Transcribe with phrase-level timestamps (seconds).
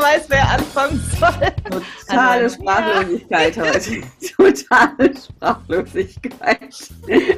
[0.00, 1.80] Weiß, wer anfangen soll.
[2.06, 4.02] Totale Sprachlosigkeit heute.
[4.36, 6.74] Totale Sprachlosigkeit.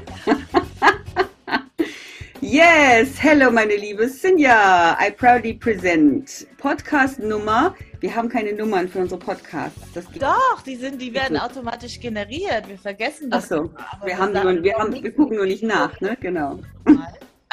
[2.41, 4.97] yes, hello meine liebe Sinja.
[5.01, 7.75] I proudly present Podcast Nummer.
[8.01, 9.81] Wir haben keine Nummern für unsere Podcasts.
[10.19, 12.69] Doch, die sind, die werden automatisch generiert.
[12.69, 13.45] Wir vergessen das.
[13.45, 13.71] Ach so,
[14.05, 16.17] wir, haben nur, wir, haben, wir gucken nur nicht nach, ne?
[16.21, 16.59] Genau.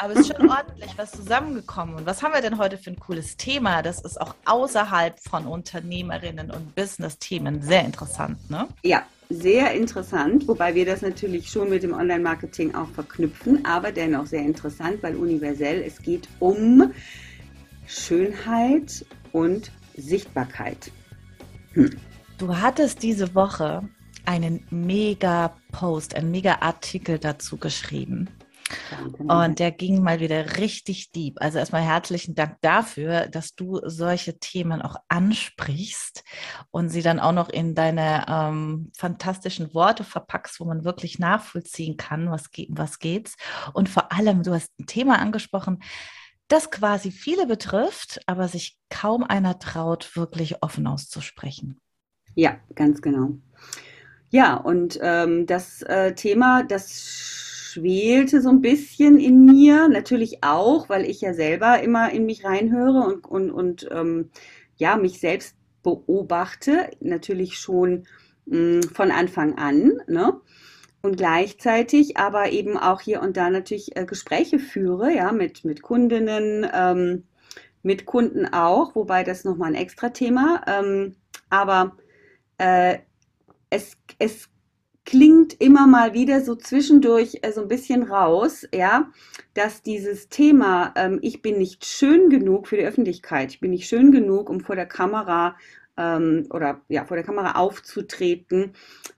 [0.02, 1.94] Aber es ist schon ordentlich was zusammengekommen.
[1.94, 3.82] Und was haben wir denn heute für ein cooles Thema?
[3.82, 8.66] Das ist auch außerhalb von Unternehmerinnen und Business-Themen sehr interessant, ne?
[8.82, 14.26] Ja, sehr interessant, wobei wir das natürlich schon mit dem Online-Marketing auch verknüpfen, aber dennoch
[14.26, 16.92] sehr interessant, weil universell es geht um
[17.86, 20.90] Schönheit und Sichtbarkeit.
[21.74, 21.90] Hm.
[22.38, 23.86] Du hattest diese Woche
[24.24, 28.30] einen mega Post, einen mega Artikel dazu geschrieben.
[29.18, 31.36] Und der ging mal wieder richtig deep.
[31.40, 36.24] Also erstmal herzlichen Dank dafür, dass du solche Themen auch ansprichst
[36.70, 41.96] und sie dann auch noch in deine ähm, fantastischen Worte verpackst, wo man wirklich nachvollziehen
[41.96, 43.36] kann, was, geht, was geht's.
[43.72, 45.82] Und vor allem, du hast ein Thema angesprochen,
[46.48, 51.78] das quasi viele betrifft, aber sich kaum einer traut, wirklich offen auszusprechen.
[52.34, 53.38] Ja, ganz genau.
[54.30, 60.88] Ja, und ähm, das äh, Thema, das schwelte so ein bisschen in mir, natürlich auch,
[60.88, 64.30] weil ich ja selber immer in mich reinhöre und, und, und ähm,
[64.76, 68.06] ja, mich selbst beobachte, natürlich schon
[68.46, 70.40] mh, mm, von Anfang an, ne?
[71.02, 75.80] Und gleichzeitig aber eben auch hier und da natürlich äh, Gespräche führe, ja, mit, mit
[75.80, 77.24] Kundinnen, ähm,
[77.82, 80.62] mit Kunden auch, wobei das nochmal ein extra Thema.
[80.66, 81.16] Ähm,
[81.48, 81.96] aber
[82.58, 82.98] äh,
[83.70, 84.50] es, es
[85.04, 89.10] klingt immer mal wieder so zwischendurch äh, so ein bisschen raus, ja,
[89.54, 93.88] dass dieses Thema, ähm, ich bin nicht schön genug für die Öffentlichkeit, ich bin nicht
[93.88, 95.56] schön genug, um vor der Kamera
[95.96, 98.72] ähm, oder ja, vor der Kamera aufzutreten,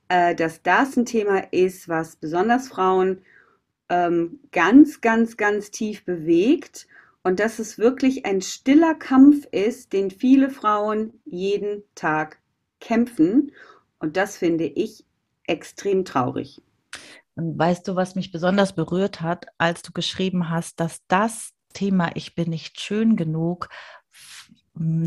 [0.08, 3.22] äh, dass das ein Thema ist, was besonders Frauen
[3.88, 6.86] ähm, ganz, ganz, ganz tief bewegt
[7.22, 12.38] und dass es wirklich ein stiller Kampf ist, den viele Frauen jeden Tag
[12.80, 13.52] kämpfen.
[13.98, 15.04] Und das finde ich
[15.46, 16.62] extrem traurig.
[17.34, 22.10] Und weißt du, was mich besonders berührt hat, als du geschrieben hast, dass das Thema
[22.14, 23.68] Ich bin nicht schön genug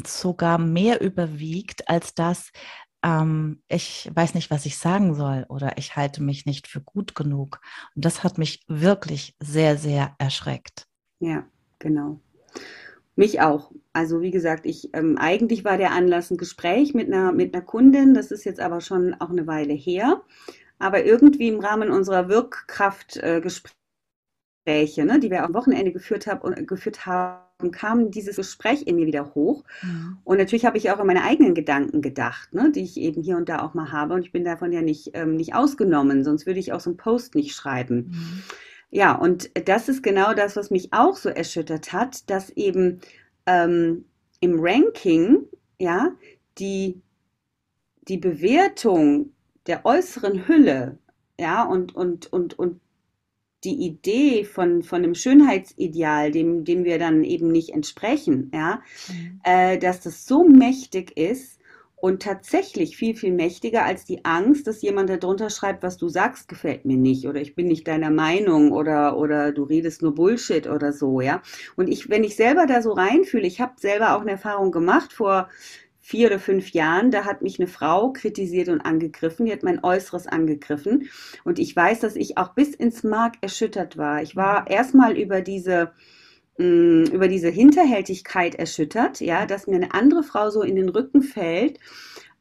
[0.05, 2.51] sogar mehr überwiegt als das,
[3.05, 7.15] ähm, ich weiß nicht, was ich sagen soll oder ich halte mich nicht für gut
[7.15, 7.61] genug.
[7.95, 10.87] Und das hat mich wirklich sehr, sehr erschreckt.
[11.19, 11.45] Ja,
[11.79, 12.19] genau.
[13.15, 13.71] Mich auch.
[13.93, 17.63] Also wie gesagt, ich ähm, eigentlich war der Anlass ein Gespräch mit einer mit einer
[17.63, 18.13] Kundin.
[18.13, 20.21] Das ist jetzt aber schon auch eine Weile her.
[20.79, 23.71] Aber irgendwie im Rahmen unserer Wirkkraftgespräche,
[24.65, 29.07] äh, ne, die wir am Wochenende geführt, hab, geführt haben, kam dieses Gespräch in mir
[29.07, 29.63] wieder hoch.
[29.81, 30.17] Mhm.
[30.25, 33.37] Und natürlich habe ich auch an meine eigenen Gedanken gedacht, ne, die ich eben hier
[33.37, 34.15] und da auch mal habe.
[34.15, 36.97] Und ich bin davon ja nicht, ähm, nicht ausgenommen, sonst würde ich auch so einen
[36.97, 38.09] Post nicht schreiben.
[38.09, 38.43] Mhm.
[38.95, 43.01] Ja, und das ist genau das, was mich auch so erschüttert hat, dass eben
[43.45, 44.05] ähm,
[44.39, 46.15] im Ranking, ja,
[46.59, 47.01] die,
[48.07, 49.33] die Bewertung
[49.67, 50.97] der äußeren Hülle,
[51.37, 52.79] ja, und, und, und, und
[53.65, 59.41] die Idee von, von einem Schönheitsideal, dem, dem wir dann eben nicht entsprechen, ja, mhm.
[59.43, 61.54] äh, dass das so mächtig ist,
[62.05, 66.47] und tatsächlich viel, viel mächtiger als die Angst, dass jemand darunter schreibt, was du sagst,
[66.47, 70.67] gefällt mir nicht oder ich bin nicht deiner Meinung oder, oder du redest nur Bullshit
[70.67, 71.41] oder so, ja.
[71.75, 75.13] Und ich, wenn ich selber da so reinfühle, ich habe selber auch eine Erfahrung gemacht
[75.13, 75.49] vor
[75.99, 79.83] vier oder fünf Jahren, da hat mich eine Frau kritisiert und angegriffen, die hat mein
[79.83, 81.09] Äußeres angegriffen
[81.43, 84.21] und ich weiß, dass ich auch bis ins Mark erschüttert war.
[84.21, 85.91] Ich war erstmal über diese
[86.57, 91.21] mh, über diese Hinterhältigkeit erschüttert, ja, dass mir eine andere Frau so in den Rücken
[91.21, 91.79] fällt.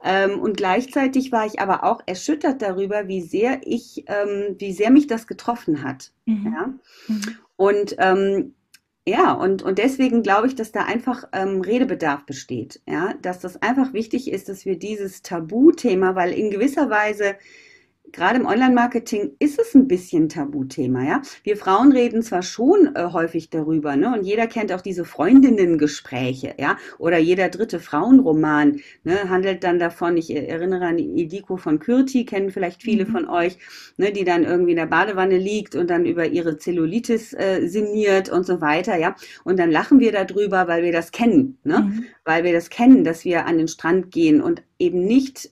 [0.02, 4.90] Ähm, und gleichzeitig war ich aber auch erschüttert darüber, wie sehr ich, ähm, wie sehr
[4.90, 6.12] mich das getroffen hat.
[6.26, 6.54] Mhm.
[6.54, 6.74] Ja?
[7.08, 7.38] Mhm.
[7.56, 8.54] Und ähm,
[9.06, 12.80] ja, und, und deswegen glaube ich, dass da einfach ähm, Redebedarf besteht.
[12.86, 17.36] Ja, dass das einfach wichtig ist, dass wir dieses Tabuthema, weil in gewisser Weise
[18.14, 21.22] gerade im Online-Marketing ist es ein bisschen Tabuthema, ja.
[21.42, 26.54] Wir Frauen reden zwar schon äh, häufig darüber, ne, und jeder kennt auch diese Freundinnen-Gespräche,
[26.58, 32.24] ja, oder jeder dritte Frauenroman, ne, handelt dann davon, ich erinnere an Idiko von Kürti,
[32.24, 33.10] kennen vielleicht viele mhm.
[33.10, 33.58] von euch,
[33.96, 38.28] ne, die dann irgendwie in der Badewanne liegt und dann über ihre Zellulitis äh, sinniert
[38.28, 42.04] und so weiter, ja, und dann lachen wir darüber, weil wir das kennen, ne, mhm.
[42.24, 45.50] weil wir das kennen, dass wir an den Strand gehen und eben nicht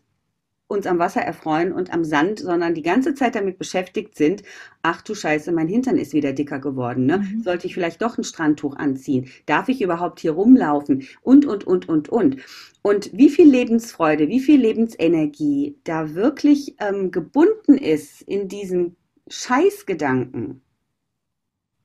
[0.73, 4.43] uns am Wasser erfreuen und am Sand, sondern die ganze Zeit damit beschäftigt sind,
[4.83, 7.19] ach du Scheiße, mein Hintern ist wieder dicker geworden, ne?
[7.19, 7.43] Mhm.
[7.43, 9.29] Sollte ich vielleicht doch ein Strandtuch anziehen?
[9.47, 11.07] Darf ich überhaupt hier rumlaufen?
[11.23, 12.37] Und, und, und, und, und.
[12.83, 18.97] Und wie viel Lebensfreude, wie viel Lebensenergie da wirklich ähm, gebunden ist in diesen
[19.29, 20.63] Scheißgedanken,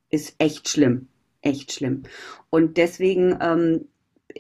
[0.10, 1.08] ist echt schlimm.
[1.42, 2.04] Echt schlimm.
[2.50, 3.86] Und deswegen ähm,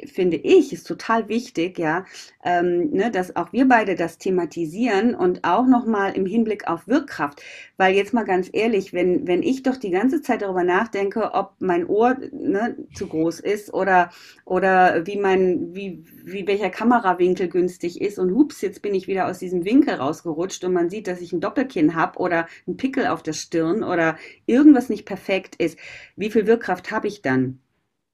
[0.05, 2.05] finde ich, ist total wichtig, ja,
[2.43, 7.41] ähm, ne, dass auch wir beide das thematisieren und auch nochmal im Hinblick auf Wirkkraft.
[7.77, 11.53] Weil jetzt mal ganz ehrlich, wenn, wenn ich doch die ganze Zeit darüber nachdenke, ob
[11.59, 14.09] mein Ohr ne, zu groß ist oder,
[14.45, 19.27] oder wie mein, wie, wie welcher Kamerawinkel günstig ist und hups, jetzt bin ich wieder
[19.27, 23.07] aus diesem Winkel rausgerutscht und man sieht, dass ich ein Doppelkinn habe oder ein Pickel
[23.07, 25.77] auf der Stirn oder irgendwas nicht perfekt ist.
[26.15, 27.59] Wie viel Wirkkraft habe ich dann?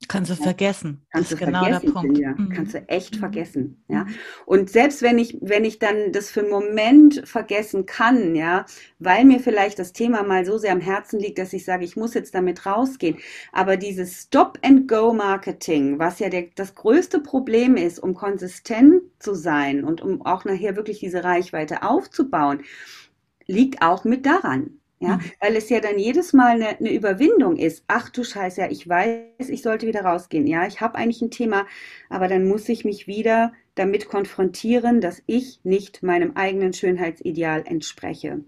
[0.08, 1.06] Kannst du vergessen.
[1.12, 2.18] Kannst du genau vergessen, der Punkt.
[2.18, 2.32] Ja.
[2.32, 2.50] Mhm.
[2.50, 3.20] Kannst du echt mhm.
[3.20, 3.84] vergessen.
[3.88, 4.06] Ja.
[4.46, 8.66] Und selbst wenn ich, wenn ich dann das für einen Moment vergessen kann, ja,
[9.00, 11.96] weil mir vielleicht das Thema mal so sehr am Herzen liegt, dass ich sage, ich
[11.96, 13.18] muss jetzt damit rausgehen.
[13.52, 20.02] Aber dieses Stop-and-Go-Marketing, was ja der, das größte Problem ist, um konsistent zu sein und
[20.02, 22.64] um auch nachher wirklich diese Reichweite aufzubauen,
[23.48, 24.80] liegt auch mit daran.
[25.04, 25.22] Ja, mhm.
[25.42, 27.84] weil es ja dann jedes Mal eine, eine, Überwindung ist.
[27.88, 30.48] Ach du Scheiße, ja, ich weiß, ich sollte wieder rausgehen.
[30.48, 31.66] Ja, ich habe eigentlich ein Thema,
[32.10, 38.44] aber dann muss ich mich wieder damit konfrontieren, dass ich nicht meinem eigenen Schönheitsideal entspreche.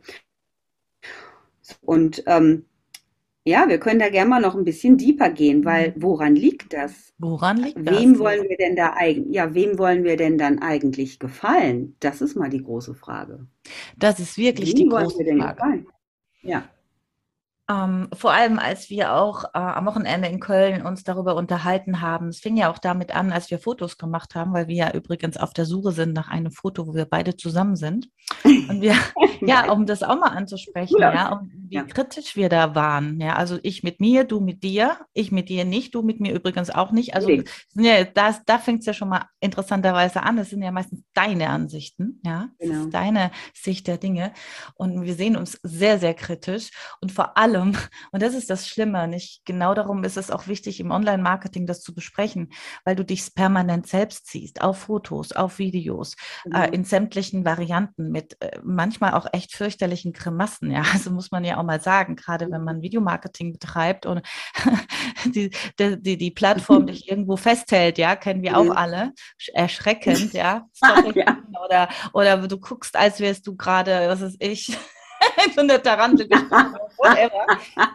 [1.81, 2.65] Und ähm,
[3.43, 6.01] ja, wir können da gerne mal noch ein bisschen deeper gehen, weil mhm.
[6.01, 7.13] woran liegt das?
[7.19, 7.99] Woran liegt das?
[7.99, 11.95] Wem wollen wir denn da eigentlich, ja, wem wollen wir denn dann eigentlich gefallen?
[11.99, 13.45] Das ist mal die große Frage.
[13.97, 15.55] Das ist wirklich wem die große Frage.
[15.55, 15.87] Gefallen?
[16.45, 16.63] Ja.
[17.67, 22.27] Ähm, vor allem, als wir auch äh, am Wochenende in Köln uns darüber unterhalten haben.
[22.27, 25.35] Es fing ja auch damit an, als wir Fotos gemacht haben, weil wir ja übrigens
[25.37, 28.07] auf der Suche sind nach einem Foto, wo wir beide zusammen sind.
[28.43, 28.93] Und wir,
[29.41, 31.83] ja, um das auch mal anzusprechen, ja, ja um, wie ja.
[31.83, 33.19] kritisch wir da waren.
[33.19, 36.35] Ja, also ich mit mir, du mit dir, ich mit dir nicht, du mit mir
[36.35, 37.15] übrigens auch nicht.
[37.15, 37.43] Also nee.
[37.73, 40.37] ja, das, da fängt es ja schon mal interessanterweise an.
[40.37, 42.85] Es sind ja meistens deine Ansichten, ja, genau.
[42.85, 44.33] deine Sicht der Dinge.
[44.75, 46.69] Und wir sehen uns sehr, sehr kritisch
[47.01, 47.77] und vor allem allem,
[48.11, 51.81] und das ist das Schlimme, nicht genau darum ist es auch wichtig, im Online-Marketing das
[51.81, 52.49] zu besprechen,
[52.83, 56.15] weil du dich permanent selbst siehst, auf Fotos, auf Videos,
[56.45, 56.55] äh, mhm.
[56.55, 61.43] äh, in sämtlichen Varianten mit äh, manchmal auch echt fürchterlichen Grimassen, ja, also muss man
[61.43, 64.21] ja auch mal sagen, gerade wenn man Videomarketing betreibt und
[65.25, 69.13] die, die, die, die Plattform dich irgendwo festhält, ja, kennen wir auch alle,
[69.53, 70.67] erschreckend, ja,
[71.15, 71.37] ja.
[71.63, 74.77] Oder, oder du guckst, als wärst du gerade, was ist ich,
[75.55, 76.27] so eine Tarantel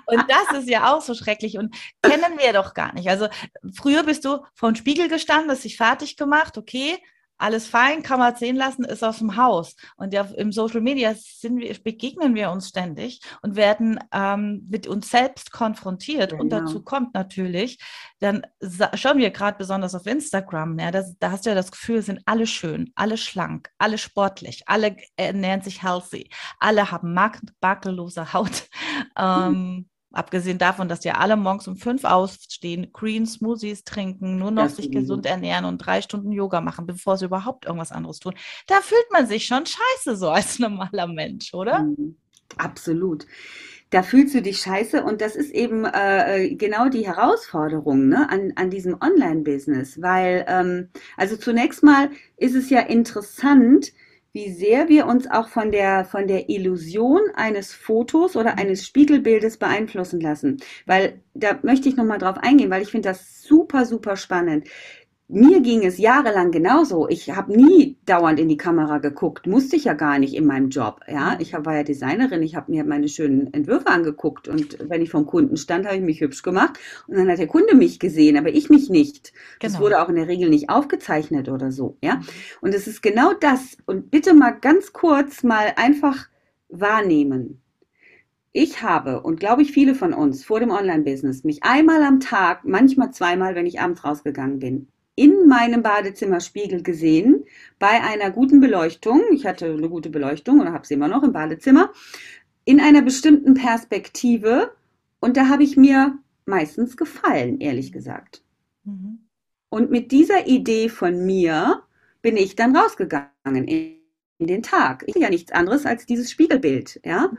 [0.07, 3.09] Und das ist ja auch so schrecklich und kennen wir doch gar nicht.
[3.09, 3.29] Also
[3.75, 6.99] früher bist du vor dem Spiegel gestanden, hast dich fertig gemacht, okay,
[7.41, 9.75] alles fein, kann man sehen lassen, ist aus dem Haus.
[9.97, 15.11] Und ja, im Social Media wir, begegnen wir uns ständig und werden ähm, mit uns
[15.11, 16.31] selbst konfrontiert.
[16.31, 16.43] Genau.
[16.43, 17.79] Und dazu kommt natürlich,
[18.21, 18.47] dann
[18.95, 22.21] schauen wir gerade besonders auf Instagram, ja, das, da hast du ja das Gefühl, sind
[22.27, 26.29] alle schön, alle schlank, alle sportlich, alle ernähren sich healthy,
[26.59, 27.15] alle haben
[27.61, 28.69] makellose Haut.
[29.17, 34.69] Ähm, Abgesehen davon, dass ja alle morgens um fünf aufstehen, Green Smoothies trinken, nur noch
[34.69, 38.35] sich gesund ernähren und drei Stunden Yoga machen, bevor sie überhaupt irgendwas anderes tun.
[38.67, 41.85] Da fühlt man sich schon scheiße so als normaler Mensch, oder?
[41.85, 42.17] Mhm.
[42.57, 43.27] Absolut.
[43.91, 48.29] Da fühlst du dich scheiße und das ist eben äh, äh, genau die Herausforderung ne,
[48.31, 53.93] an, an diesem Online-Business, weil ähm, also zunächst mal ist es ja interessant,
[54.33, 59.57] wie sehr wir uns auch von der, von der Illusion eines Fotos oder eines Spiegelbildes
[59.57, 60.59] beeinflussen lassen.
[60.87, 64.69] Weil da möchte ich nochmal drauf eingehen, weil ich finde das super, super spannend.
[65.33, 67.09] Mir ging es jahrelang genauso.
[67.09, 70.71] Ich habe nie dauernd in die Kamera geguckt, musste ich ja gar nicht in meinem
[70.71, 71.01] Job.
[71.07, 75.11] Ja, ich war ja Designerin, ich habe mir meine schönen Entwürfe angeguckt und wenn ich
[75.11, 78.37] vom Kunden stand, habe ich mich hübsch gemacht und dann hat der Kunde mich gesehen,
[78.37, 79.33] aber ich mich nicht.
[79.33, 79.73] Genau.
[79.73, 81.97] Das wurde auch in der Regel nicht aufgezeichnet oder so.
[82.03, 82.21] Ja,
[82.61, 83.77] und es ist genau das.
[83.87, 86.29] Und bitte mal ganz kurz mal einfach
[86.69, 87.63] wahrnehmen.
[88.53, 92.65] Ich habe und glaube ich viele von uns vor dem Online-Business mich einmal am Tag,
[92.65, 94.89] manchmal zweimal, wenn ich abends rausgegangen bin,
[95.21, 97.45] in meinem Badezimmerspiegel gesehen,
[97.79, 99.21] bei einer guten Beleuchtung.
[99.35, 101.93] Ich hatte eine gute Beleuchtung oder habe sie immer noch im Badezimmer,
[102.65, 104.73] in einer bestimmten Perspektive.
[105.21, 108.43] Und da habe ich mir meistens gefallen, ehrlich gesagt.
[108.85, 109.27] Mhm.
[109.69, 111.83] Und mit dieser Idee von mir
[112.23, 114.00] bin ich dann rausgegangen
[114.47, 115.05] den Tag.
[115.07, 117.31] Ich bin ja nichts anderes als dieses Spiegelbild, ja.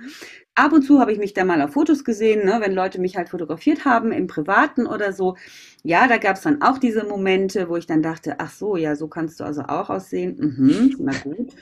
[0.54, 3.16] Ab und zu habe ich mich da mal auf Fotos gesehen, ne, wenn Leute mich
[3.16, 5.38] halt fotografiert haben, im Privaten oder so.
[5.82, 8.96] Ja, da gab es dann auch diese Momente, wo ich dann dachte, ach so, ja,
[8.96, 10.36] so kannst du also auch aussehen.
[10.38, 11.54] Mhm, na gut.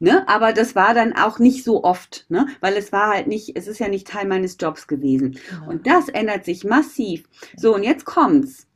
[0.00, 0.26] Ne?
[0.28, 2.46] Aber das war dann auch nicht so oft, ne?
[2.60, 5.38] weil es war halt nicht, es ist ja nicht Teil meines Jobs gewesen.
[5.68, 7.24] Und das ändert sich massiv.
[7.56, 8.66] So, und jetzt kommt's.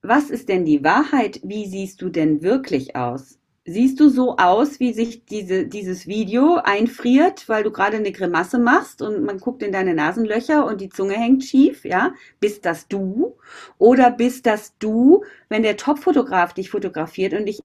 [0.00, 1.40] Was ist denn die Wahrheit?
[1.44, 3.38] Wie siehst du denn wirklich aus?
[3.66, 8.58] Siehst du so aus, wie sich diese, dieses Video einfriert, weil du gerade eine Grimasse
[8.58, 12.12] machst und man guckt in deine Nasenlöcher und die Zunge hängt schief, ja?
[12.40, 13.38] Bist das du?
[13.78, 17.60] Oder bist das du, wenn der Top-Fotograf dich fotografiert und dich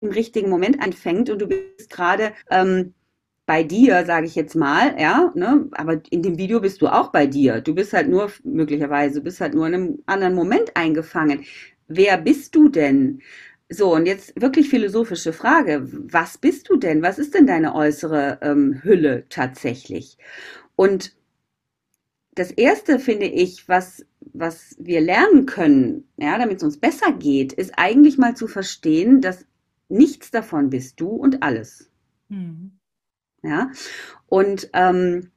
[0.00, 2.94] im richtigen Moment einfängt und du bist gerade ähm,
[3.46, 5.68] bei dir, sage ich jetzt mal, ja, ne?
[5.72, 7.60] aber in dem Video bist du auch bei dir.
[7.60, 11.44] Du bist halt nur, möglicherweise, du bist halt nur in einem anderen Moment eingefangen.
[11.86, 13.22] Wer bist du denn?
[13.68, 15.88] So, und jetzt wirklich philosophische Frage.
[15.90, 17.02] Was bist du denn?
[17.02, 20.18] Was ist denn deine äußere ähm, Hülle tatsächlich?
[20.76, 21.16] Und
[22.36, 27.54] das erste finde ich, was, was wir lernen können, ja, damit es uns besser geht,
[27.54, 29.46] ist eigentlich mal zu verstehen, dass
[29.88, 31.90] nichts davon bist du und alles.
[32.28, 32.72] Mhm.
[33.42, 33.70] Ja,
[34.26, 35.30] und ähm,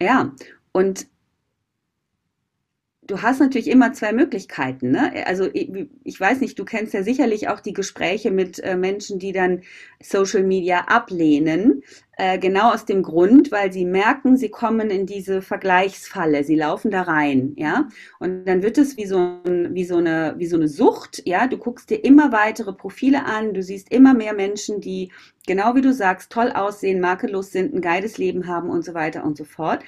[0.00, 0.34] ja,
[0.72, 1.06] und
[3.06, 4.90] du hast natürlich immer zwei Möglichkeiten.
[4.90, 5.26] Ne?
[5.26, 9.32] Also ich, weiß nicht, du kennst ja sicherlich auch die Gespräche mit äh, Menschen, die
[9.32, 9.62] dann
[10.02, 11.82] Social Media ablehnen,
[12.16, 16.90] äh, genau aus dem Grund, weil sie merken, sie kommen in diese Vergleichsfalle, sie laufen
[16.90, 17.88] da rein, ja.
[18.20, 21.46] Und dann wird es wie so, ein, wie so eine wie so eine Sucht, ja.
[21.48, 25.10] Du guckst dir immer weitere Profile an, du siehst immer mehr Menschen, die
[25.46, 29.24] genau wie du sagst toll aussehen, makellos sind, ein geiles Leben haben und so weiter
[29.24, 29.82] und so fort.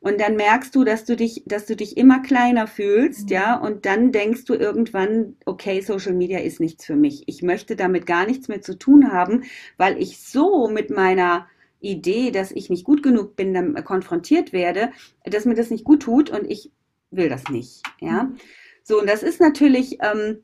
[0.00, 3.34] Und dann merkst du, dass du dich, dass du dich immer kleiner fühlst, mhm.
[3.34, 7.24] ja, und dann denkst du irgendwann, okay, Social Media ist nichts für mich.
[7.26, 9.44] Ich möchte damit gar nichts mehr zu tun haben,
[9.76, 11.48] weil ich so mit meiner
[11.80, 14.90] Idee, dass ich nicht gut genug bin, dann konfrontiert werde,
[15.24, 16.70] dass mir das nicht gut tut und ich
[17.10, 18.24] will das nicht, ja.
[18.24, 18.36] Mhm.
[18.84, 20.38] So, und das ist natürlich, ähm,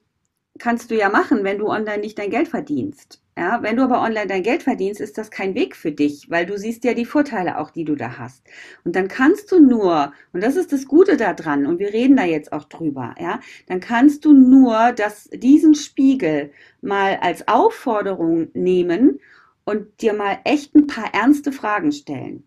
[0.58, 3.23] kannst du ja machen, wenn du online nicht dein Geld verdienst.
[3.36, 6.46] Ja, wenn du aber online dein Geld verdienst, ist das kein Weg für dich, weil
[6.46, 8.44] du siehst ja die Vorteile auch, die du da hast.
[8.84, 12.24] Und dann kannst du nur, und das ist das Gute daran, und wir reden da
[12.24, 19.18] jetzt auch drüber, ja, dann kannst du nur das, diesen Spiegel mal als Aufforderung nehmen
[19.64, 22.44] und dir mal echt ein paar ernste Fragen stellen.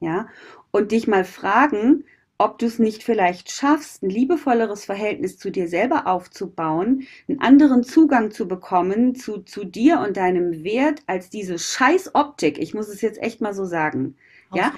[0.00, 0.28] Ja,
[0.70, 2.04] und dich mal fragen,
[2.38, 7.82] ob du es nicht vielleicht schaffst, ein liebevolleres Verhältnis zu dir selber aufzubauen, einen anderen
[7.82, 12.58] Zugang zu bekommen zu, zu dir und deinem Wert als diese scheiß Optik.
[12.58, 14.16] Ich muss es jetzt echt mal so sagen.
[14.54, 14.72] Ja?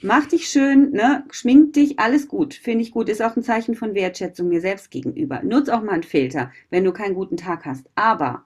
[0.00, 1.24] Mach dich schön, ne?
[1.30, 4.90] schmink dich, alles gut, finde ich gut, ist auch ein Zeichen von Wertschätzung mir selbst
[4.90, 5.42] gegenüber.
[5.42, 7.86] Nutz auch mal einen Filter, wenn du keinen guten Tag hast.
[7.94, 8.44] Aber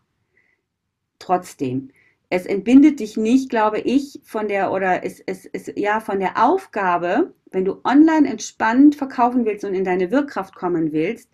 [1.19, 1.91] trotzdem,
[2.31, 6.45] es entbindet dich nicht, glaube ich, von der oder es, es, es ja von der
[6.45, 11.31] Aufgabe, wenn du online entspannt verkaufen willst und in deine Wirkkraft kommen willst,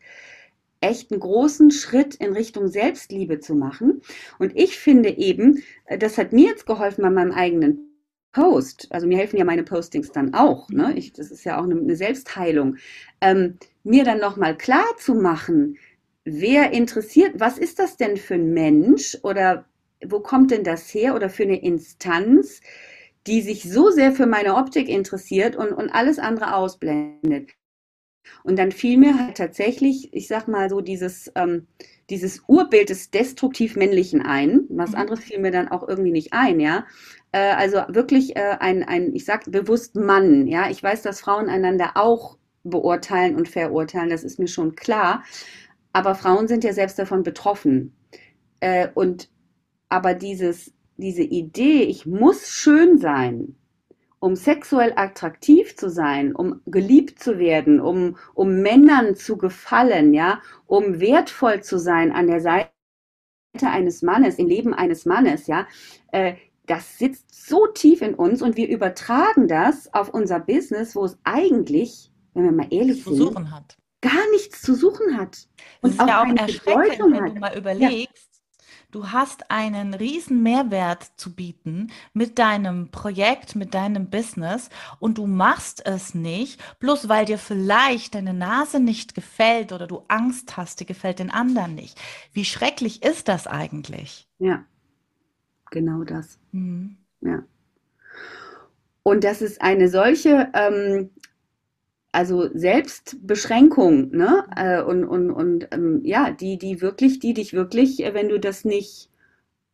[0.81, 4.03] echt einen großen Schritt in Richtung Selbstliebe zu machen.
[4.39, 7.95] Und ich finde eben, äh, das hat mir jetzt geholfen bei meinem eigenen
[8.33, 8.89] Post.
[8.91, 10.69] Also mir helfen ja meine Postings dann auch.
[10.69, 10.93] Ne?
[10.97, 12.77] Ich, das ist ja auch eine, eine Selbstheilung.
[13.21, 15.79] Ähm, mir dann nochmal klar zu machen,
[16.25, 19.65] wer interessiert, was ist das denn für ein Mensch oder
[20.05, 22.61] wo kommt denn das her oder für eine Instanz,
[23.27, 27.51] die sich so sehr für meine Optik interessiert und, und alles andere ausblendet.
[28.43, 31.67] Und dann fiel mir halt tatsächlich, ich sag mal so, dieses, ähm,
[32.11, 34.65] dieses Urbild des destruktiv Männlichen ein.
[34.69, 34.97] Was mhm.
[34.97, 36.87] anderes fiel mir dann auch irgendwie nicht ein, ja.
[37.33, 40.71] Äh, also wirklich äh, ein, ein, ich sag bewusst Mann, ja.
[40.71, 45.23] Ich weiß, dass Frauen einander auch beurteilen und verurteilen, das ist mir schon klar.
[45.93, 47.95] Aber Frauen sind ja selbst davon betroffen.
[48.61, 49.31] Äh, und
[49.91, 53.57] aber dieses, diese Idee, ich muss schön sein
[54.25, 60.41] um sexuell attraktiv zu sein, um geliebt zu werden, um, um Männern zu gefallen, ja,
[60.65, 62.71] um wertvoll zu sein an der Seite
[63.61, 65.67] eines Mannes, im Leben eines Mannes, ja,
[66.13, 71.05] äh, das sitzt so tief in uns und wir übertragen das auf unser Business, wo
[71.05, 73.35] es eigentlich, wenn wir mal ehrlich sind,
[74.01, 75.49] gar nichts zu suchen hat.
[75.83, 77.37] Und das ist auch ja auch erschreckend, wenn hat.
[77.37, 78.34] du mal überlegst,
[78.95, 84.71] Du hast einen riesen Mehrwert zu bieten mit deinem Projekt, mit deinem Business
[85.01, 90.05] und du machst es nicht, bloß weil dir vielleicht deine Nase nicht gefällt oder du
[90.07, 92.01] Angst hast, die gefällt den anderen nicht.
[92.33, 94.29] Wie schrecklich ist das eigentlich?
[94.39, 94.65] Ja,
[95.73, 96.39] genau das.
[96.53, 96.97] Mhm.
[97.21, 97.43] Ja.
[99.03, 101.11] Und das ist eine solche ähm,
[102.15, 104.45] also Selbstbeschränkung, ne?
[104.57, 108.39] Äh, und und, und ähm, ja, die, die wirklich, die dich wirklich, äh, wenn du
[108.39, 109.11] das nicht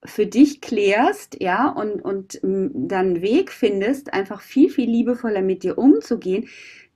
[0.04, 5.62] für dich klärst, ja, und, und dann einen Weg findest, einfach viel, viel liebevoller mit
[5.62, 6.48] dir umzugehen,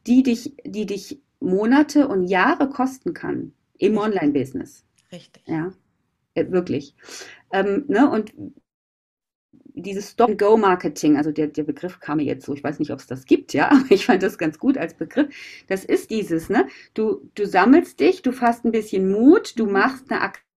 [0.07, 4.85] die dich, die dich Monate und Jahre kosten kann im Online-Business.
[5.13, 5.43] Richtig.
[5.47, 5.73] Ja,
[6.35, 6.95] äh, wirklich.
[7.53, 8.11] Ähm, ne?
[8.11, 8.33] Und
[9.75, 13.07] dieses Stop-Go-Marketing, also der, der Begriff kam mir jetzt so, ich weiß nicht, ob es
[13.07, 15.35] das gibt, ja, aber ich fand das ganz gut als Begriff.
[15.69, 16.67] Das ist dieses, ne?
[16.95, 20.54] Du, du sammelst dich, du fasst ein bisschen Mut, du machst eine Aktion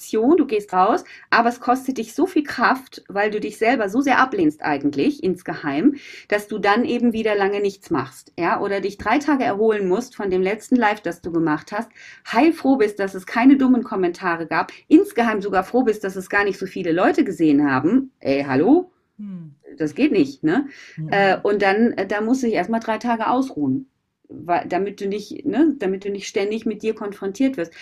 [0.00, 3.90] Aktion, du gehst raus, aber es kostet dich so viel Kraft, weil du dich selber
[3.90, 5.96] so sehr ablehnst eigentlich insgeheim,
[6.28, 10.16] dass du dann eben wieder lange nichts machst, ja, oder dich drei Tage erholen musst
[10.16, 11.90] von dem letzten Live, das du gemacht hast,
[12.32, 16.44] heilfroh bist, dass es keine dummen Kommentare gab, insgeheim sogar froh bist, dass es gar
[16.44, 18.10] nicht so viele Leute gesehen haben.
[18.20, 18.90] Ey, hallo?
[19.18, 19.54] Hm.
[19.76, 20.66] Das geht nicht, ne?
[20.94, 21.08] Hm.
[21.10, 23.90] Äh, und dann, äh, da musst du dich erstmal drei Tage ausruhen,
[24.30, 27.74] damit du nicht, ne, damit du nicht ständig mit dir konfrontiert wirst.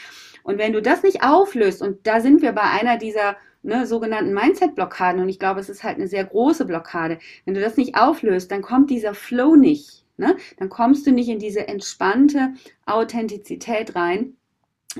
[0.48, 4.32] Und wenn du das nicht auflöst, und da sind wir bei einer dieser ne, sogenannten
[4.32, 7.96] Mindset-Blockaden, und ich glaube, es ist halt eine sehr große Blockade, wenn du das nicht
[7.98, 10.06] auflöst, dann kommt dieser Flow nicht.
[10.16, 10.38] Ne?
[10.56, 12.54] Dann kommst du nicht in diese entspannte
[12.86, 14.37] Authentizität rein,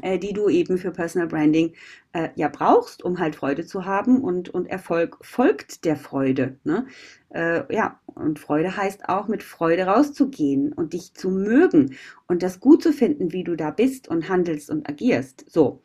[0.03, 1.75] äh, die du eben für Personal Branding
[2.13, 6.59] äh, ja brauchst, um halt Freude zu haben und, und Erfolg folgt der Freude.
[6.65, 6.87] Ne?
[7.31, 12.61] Äh, ja, und Freude heißt auch mit Freude rauszugehen und dich zu mögen und das
[12.61, 15.45] gut zu finden, wie du da bist und handelst und agierst.
[15.51, 15.83] So.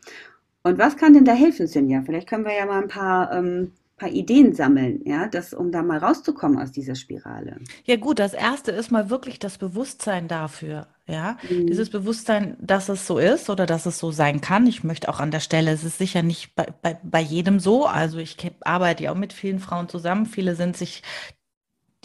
[0.63, 2.03] Und was kann denn da helfen, Sinja?
[2.05, 5.83] Vielleicht können wir ja mal ein paar ähm, paar Ideen sammeln, ja, das, um da
[5.83, 7.59] mal rauszukommen aus dieser Spirale.
[7.85, 11.67] Ja, gut, das erste ist mal wirklich das Bewusstsein dafür, ja, mhm.
[11.67, 14.65] dieses Bewusstsein, dass es so ist oder dass es so sein kann.
[14.67, 17.85] Ich möchte auch an der Stelle, es ist sicher nicht bei, bei, bei jedem so.
[17.85, 20.25] Also ich arbeite ja auch mit vielen Frauen zusammen.
[20.25, 21.03] Viele sind sich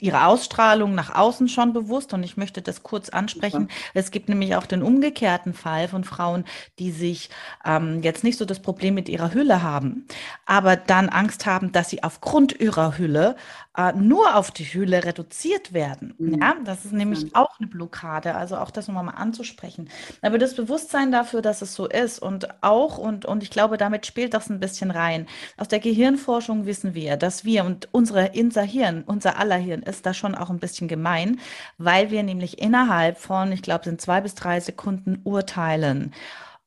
[0.02, 3.62] ihre Ausstrahlung nach außen schon bewusst und ich möchte das kurz ansprechen.
[3.62, 3.74] Super.
[3.94, 6.44] Es gibt nämlich auch den umgekehrten Fall von Frauen,
[6.78, 7.30] die sich
[7.64, 10.06] ähm, jetzt nicht so das Problem mit ihrer Hülle haben,
[10.46, 13.36] aber dann Angst haben, dass sie aufgrund ihrer Hülle
[13.78, 16.14] äh, nur auf die Hülle reduziert werden.
[16.18, 16.40] Mhm.
[16.40, 17.34] Ja, das ist nämlich mhm.
[17.34, 19.88] auch eine Blockade, also auch das nochmal mal anzusprechen.
[20.20, 24.04] Aber das Bewusstsein dafür, dass es so ist und auch, und, und ich glaube, damit
[24.04, 25.28] spielt das ein bisschen rein.
[25.56, 30.06] Aus der Gehirnforschung wissen wir, dass wir und unsere, unser Hirn, unser aller Hirn ist
[30.06, 31.40] da schon auch ein bisschen gemein,
[31.78, 36.12] weil wir nämlich innerhalb von, ich glaube, sind zwei bis drei Sekunden urteilen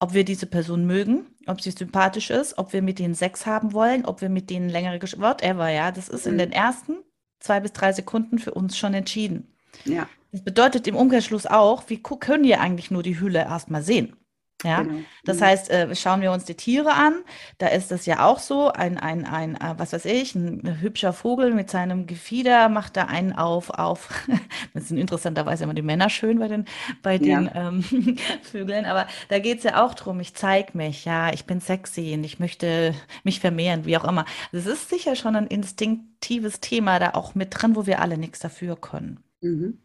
[0.01, 3.71] ob wir diese Person mögen, ob sie sympathisch ist, ob wir mit denen Sex haben
[3.71, 6.39] wollen, ob wir mit denen längere Gesch whatever, ja, das ist in mhm.
[6.39, 6.97] den ersten
[7.39, 9.55] zwei bis drei Sekunden für uns schon entschieden.
[9.85, 10.09] Ja.
[10.31, 14.15] Das bedeutet im Umkehrschluss auch, wie können wir eigentlich nur die Hülle erstmal sehen?
[14.63, 14.99] Ja, genau.
[15.23, 15.43] das mhm.
[15.43, 17.15] heißt, äh, schauen wir uns die Tiere an,
[17.57, 21.13] da ist es ja auch so, ein, ein, ein, äh, was weiß ich, ein hübscher
[21.13, 24.09] Vogel mit seinem Gefieder macht da einen auf, auf,
[24.73, 26.65] das sind interessanterweise immer die Männer schön bei den,
[27.01, 27.69] bei den ja.
[27.69, 27.83] ähm,
[28.43, 32.13] Vögeln, aber da geht es ja auch drum, ich zeige mich, ja, ich bin sexy
[32.13, 32.93] und ich möchte
[33.23, 34.25] mich vermehren, wie auch immer.
[34.51, 38.39] Das ist sicher schon ein instinktives Thema da auch mit drin, wo wir alle nichts
[38.39, 39.19] dafür können.
[39.41, 39.79] Mhm.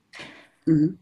[0.66, 0.98] Mhm.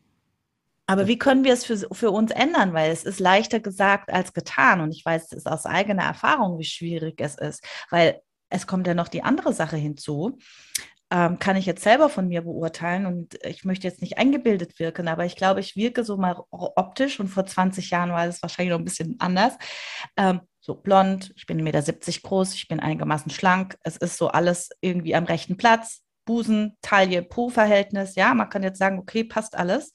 [0.87, 2.75] Aber wie können wir es für, für uns ändern?
[2.75, 4.81] Weil es ist leichter gesagt als getan.
[4.81, 7.64] Und ich weiß es aus eigener Erfahrung, wie schwierig es ist.
[7.90, 8.20] Weil
[8.51, 10.38] es kommt ja noch die andere Sache hinzu.
[11.11, 15.07] Ähm, kann ich jetzt selber von mir beurteilen und ich möchte jetzt nicht eingebildet wirken,
[15.07, 18.73] aber ich glaube, ich wirke so mal optisch und vor 20 Jahren war es wahrscheinlich
[18.73, 19.53] noch ein bisschen anders.
[20.16, 24.29] Ähm, so blond, ich bin 1,70 Meter groß, ich bin einigermaßen schlank, es ist so
[24.29, 29.57] alles irgendwie am rechten Platz, Busen, Taille, Po-Verhältnis, ja, man kann jetzt sagen, okay, passt
[29.57, 29.92] alles.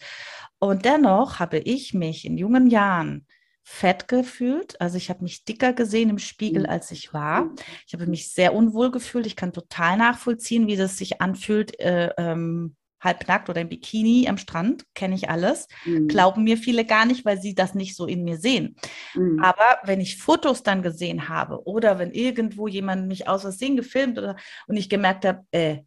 [0.60, 3.26] Und dennoch habe ich mich in jungen Jahren
[3.64, 4.80] fett gefühlt.
[4.82, 6.70] Also ich habe mich dicker gesehen im Spiegel, mhm.
[6.70, 7.52] als ich war.
[7.88, 9.28] Ich habe mich sehr unwohl gefühlt.
[9.28, 14.38] Ich kann total nachvollziehen, wie das sich anfühlt, äh, ähm, halbnackt oder im Bikini am
[14.38, 14.86] Strand.
[14.96, 15.68] Kenne ich alles.
[15.86, 16.08] Mhm.
[16.08, 18.76] Glauben mir viele gar nicht, weil sie das nicht so in mir sehen.
[19.14, 19.40] Mhm.
[19.40, 24.18] Aber wenn ich Fotos dann gesehen habe oder wenn irgendwo jemand mich aus Versehen gefilmt
[24.18, 24.36] oder
[24.68, 25.78] und ich gemerkt habe, äh,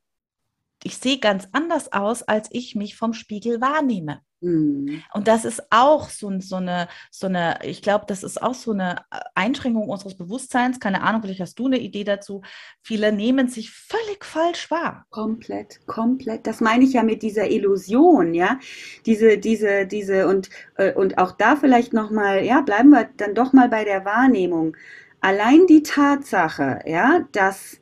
[0.85, 4.21] ich sehe ganz anders aus, als ich mich vom Spiegel wahrnehme.
[4.43, 5.03] Mhm.
[5.15, 8.73] Und das ist auch so, so, eine, so eine, ich glaube, das ist auch so
[8.73, 10.81] eine Einschränkung unseres Bewusstseins.
[10.81, 12.43] Keine Ahnung, vielleicht hast du eine Idee dazu.
[12.83, 15.07] Viele nehmen sich völlig falsch wahr.
[15.11, 16.47] Komplett, komplett.
[16.47, 18.59] Das meine ich ja mit dieser Illusion, ja.
[19.07, 23.53] Diese, diese, diese und, äh, und auch da vielleicht nochmal, ja, bleiben wir dann doch
[23.53, 24.77] mal bei der Wahrnehmung.
[25.21, 27.79] Allein die Tatsache, ja, dass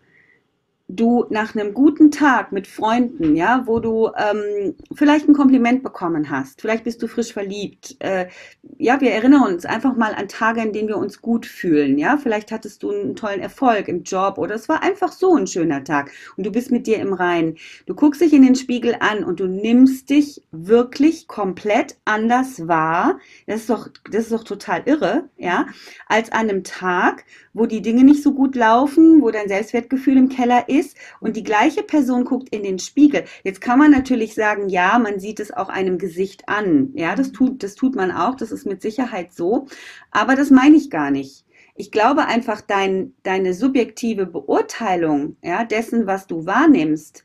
[0.96, 6.30] du nach einem guten Tag mit Freunden, ja, wo du ähm, vielleicht ein Kompliment bekommen
[6.30, 8.26] hast, vielleicht bist du frisch verliebt, äh,
[8.78, 12.16] ja, wir erinnern uns einfach mal an Tage, in denen wir uns gut fühlen, ja,
[12.16, 15.84] vielleicht hattest du einen tollen Erfolg im Job oder es war einfach so ein schöner
[15.84, 17.56] Tag und du bist mit dir im Reinen.
[17.86, 23.18] Du guckst dich in den Spiegel an und du nimmst dich wirklich komplett anders wahr.
[23.46, 25.66] Das ist doch, das ist doch total irre, ja,
[26.06, 30.28] als an einem Tag, wo die Dinge nicht so gut laufen, wo dein Selbstwertgefühl im
[30.28, 30.79] Keller ist
[31.20, 33.24] und die gleiche Person guckt in den Spiegel.
[33.44, 36.90] Jetzt kann man natürlich sagen, ja, man sieht es auch einem Gesicht an.
[36.94, 38.34] Ja, das tut, das tut man auch.
[38.36, 39.66] Das ist mit Sicherheit so.
[40.10, 41.44] Aber das meine ich gar nicht.
[41.74, 47.24] Ich glaube einfach, dein, deine subjektive Beurteilung ja, dessen, was du wahrnimmst,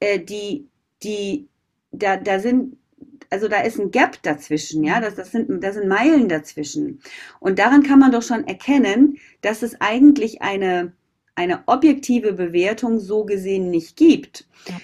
[0.00, 0.68] äh, die,
[1.02, 1.48] die,
[1.90, 2.76] da, da sind
[3.30, 7.00] also da ist ein Gap dazwischen, ja, das, das, sind, das sind Meilen dazwischen.
[7.40, 10.92] Und daran kann man doch schon erkennen, dass es eigentlich eine,
[11.36, 14.46] eine objektive Bewertung so gesehen nicht gibt.
[14.68, 14.74] Ja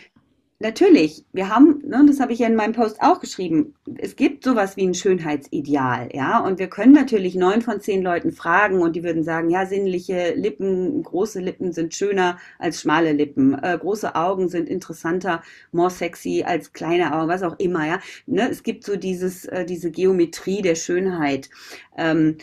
[0.63, 4.45] natürlich, wir haben, ne, das habe ich ja in meinem Post auch geschrieben, es gibt
[4.45, 8.97] sowas wie ein Schönheitsideal, ja, und wir können natürlich neun von zehn Leuten fragen und
[8.97, 14.15] die würden sagen, ja, sinnliche Lippen, große Lippen sind schöner als schmale Lippen, äh, große
[14.15, 18.01] Augen sind interessanter, more sexy als kleine Augen, was auch immer, ja.
[18.27, 21.51] Ne, es gibt so dieses, äh, diese Geometrie der Schönheit.
[21.99, 22.39] Ähm,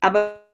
[0.00, 0.45] aber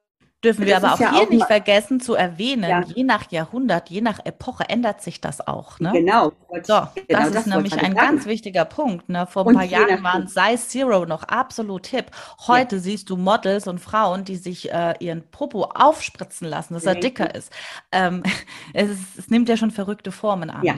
[0.44, 2.83] Dürfen wir aber auch ja hier auch nicht vergessen zu erwähnen, ja.
[2.83, 5.78] je nach Jahrhundert, je nach Epoche ändert sich das auch.
[5.78, 5.92] Ne?
[5.92, 6.33] Genau.
[6.64, 9.09] So, genau, das ist nämlich ein ganz wichtiger Punkt.
[9.09, 9.28] Ne?
[9.28, 12.07] Vor ein paar Jahren waren Size Zero noch absolut hip.
[12.48, 12.83] Heute ja.
[12.83, 17.35] siehst du Models und Frauen, die sich äh, ihren Popo aufspritzen lassen, dass er dicker
[17.35, 17.52] ist.
[17.92, 18.24] Ähm,
[18.74, 19.18] es, ist.
[19.18, 20.64] es, nimmt ja schon verrückte Formen an.
[20.64, 20.74] Ja.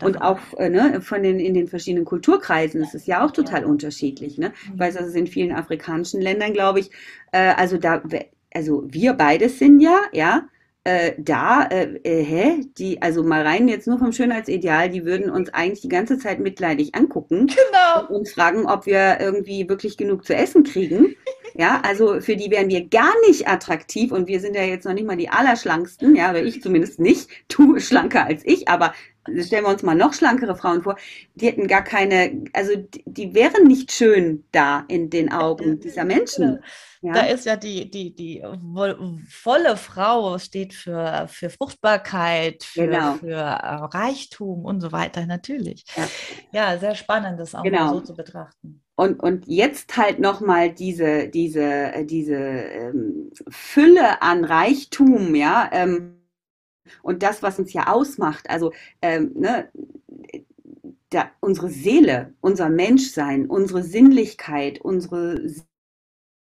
[0.00, 3.64] und auch äh, ne, von den, in den verschiedenen Kulturkreisen ist es ja auch total
[3.64, 4.38] unterschiedlich.
[4.38, 4.52] Ne?
[4.72, 6.90] Ich weiß, dass es in vielen afrikanischen Ländern, glaube ich,
[7.32, 8.00] äh, also da
[8.52, 10.48] also wir beide sind ja, ja,
[10.88, 15.30] äh, da, äh, äh, hä, die, also mal rein jetzt nur vom Schönheitsideal, die würden
[15.30, 18.08] uns eigentlich die ganze Zeit mitleidig angucken genau.
[18.08, 21.14] und uns fragen, ob wir irgendwie wirklich genug zu essen kriegen.
[21.54, 24.92] Ja, also für die wären wir gar nicht attraktiv und wir sind ja jetzt noch
[24.92, 28.92] nicht mal die allerschlanksten, ja, oder ich zumindest nicht, du schlanker als ich, aber
[29.40, 30.96] stellen wir uns mal noch schlankere Frauen vor,
[31.34, 36.04] die hätten gar keine, also die, die wären nicht schön da in den Augen dieser
[36.04, 36.60] Menschen.
[37.00, 37.12] Ja.
[37.12, 38.42] Da ist ja die, die, die
[39.28, 43.14] volle Frau steht für, für Fruchtbarkeit, für, genau.
[43.14, 45.84] für äh, Reichtum und so weiter, natürlich.
[45.96, 46.08] Ja,
[46.52, 47.94] ja sehr spannend, das auch genau.
[47.94, 48.82] so zu betrachten.
[48.96, 56.14] Und, und jetzt halt nochmal diese, diese, äh, diese ähm, Fülle an Reichtum, ja, ähm,
[57.02, 59.70] und das, was uns ja ausmacht, also ähm, ne,
[61.10, 65.48] da, unsere Seele, unser Menschsein, unsere Sinnlichkeit, unsere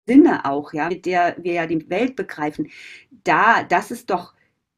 [0.10, 2.70] Sinne auch, ja, mit der wir ja die Welt begreifen,
[3.24, 4.34] da, das ist doch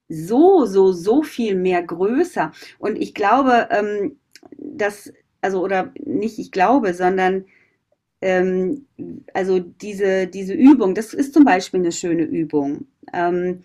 [0.10, 2.52] so, so, so viel mehr größer.
[2.80, 4.18] Und ich glaube, ähm,
[4.58, 7.46] dass, also, oder nicht ich glaube, sondern
[8.22, 8.86] ähm,
[9.34, 12.86] also diese, diese Übung, das ist zum Beispiel eine schöne Übung.
[13.14, 13.62] Ähm,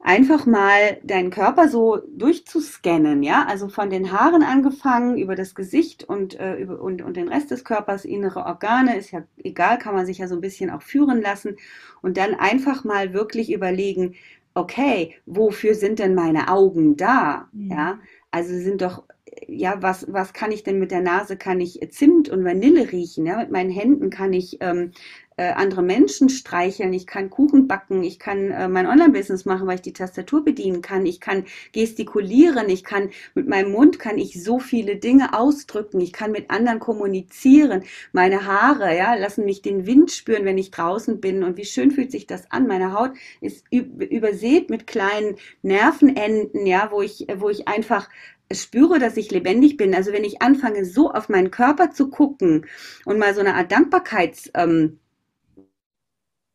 [0.00, 6.04] einfach mal deinen Körper so durchzuscannen, ja, also von den Haaren angefangen, über das Gesicht
[6.04, 9.94] und, äh, über, und, und den Rest des Körpers, innere Organe, ist ja egal, kann
[9.94, 11.56] man sich ja so ein bisschen auch führen lassen
[12.00, 14.14] und dann einfach mal wirklich überlegen,
[14.54, 17.70] okay, wofür sind denn meine Augen da, mhm.
[17.70, 17.98] ja,
[18.30, 19.02] also sind doch
[19.46, 21.36] ja, was, was kann ich denn mit der Nase?
[21.36, 23.26] Kann ich Zimt und Vanille riechen?
[23.26, 24.92] Ja, mit meinen Händen kann ich ähm,
[25.38, 29.76] äh, andere Menschen streicheln, ich kann Kuchen backen, ich kann äh, mein Online-Business machen, weil
[29.76, 34.42] ich die Tastatur bedienen kann, ich kann gestikulieren, ich kann mit meinem Mund kann ich
[34.42, 39.86] so viele Dinge ausdrücken, ich kann mit anderen kommunizieren, meine Haare, ja, lassen mich den
[39.86, 41.44] Wind spüren, wenn ich draußen bin.
[41.44, 42.66] Und wie schön fühlt sich das an.
[42.66, 48.08] Meine Haut ist übersät mit kleinen Nervenenden, ja, wo ich, wo ich einfach
[48.52, 49.94] spüre, dass ich lebendig bin.
[49.94, 52.66] Also wenn ich anfange, so auf meinen Körper zu gucken
[53.04, 54.98] und mal so eine Art Dankbarkeits, ähm,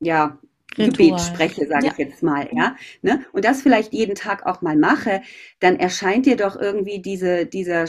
[0.03, 0.37] ja,
[0.75, 1.91] Gebet spreche, sage ja.
[1.91, 3.23] ich jetzt mal, ja, ne?
[3.31, 5.21] und das vielleicht jeden Tag auch mal mache,
[5.59, 7.85] dann erscheint dir doch irgendwie diese, dieser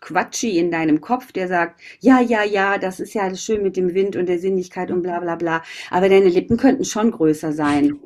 [0.00, 3.76] Quatschi in deinem Kopf, der sagt, ja, ja, ja, das ist ja alles schön mit
[3.76, 7.52] dem Wind und der Sinnlichkeit und bla bla bla, aber deine Lippen könnten schon größer
[7.52, 7.98] sein.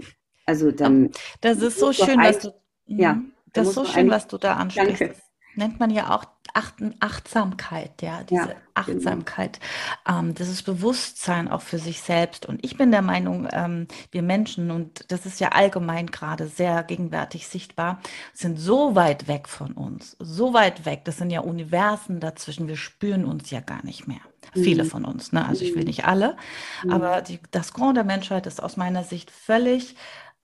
[0.47, 1.11] Also dann.
[1.41, 2.53] Das ist so schön, was du,
[2.87, 3.33] ja, mhm.
[3.53, 5.01] das ist so schön, was du da ansprichst.
[5.01, 5.15] Danke
[5.57, 8.59] nennt man ja auch Achten, Achtsamkeit, ja, diese ja, genau.
[8.75, 9.61] Achtsamkeit,
[10.05, 10.19] genau.
[10.19, 12.47] ähm, dieses Bewusstsein auch für sich selbst.
[12.47, 16.83] Und ich bin der Meinung, ähm, wir Menschen, und das ist ja allgemein gerade sehr
[16.83, 18.01] gegenwärtig sichtbar,
[18.33, 21.03] sind so weit weg von uns, so weit weg.
[21.05, 22.69] Das sind ja Universen dazwischen.
[22.69, 24.21] Wir spüren uns ja gar nicht mehr.
[24.55, 24.65] Mhm.
[24.65, 25.47] Viele von uns, ne?
[25.47, 25.89] Also ich will mhm.
[25.89, 26.37] nicht alle,
[26.83, 26.93] mhm.
[26.93, 29.97] aber die, das Grand der Menschheit ist aus meiner Sicht völlig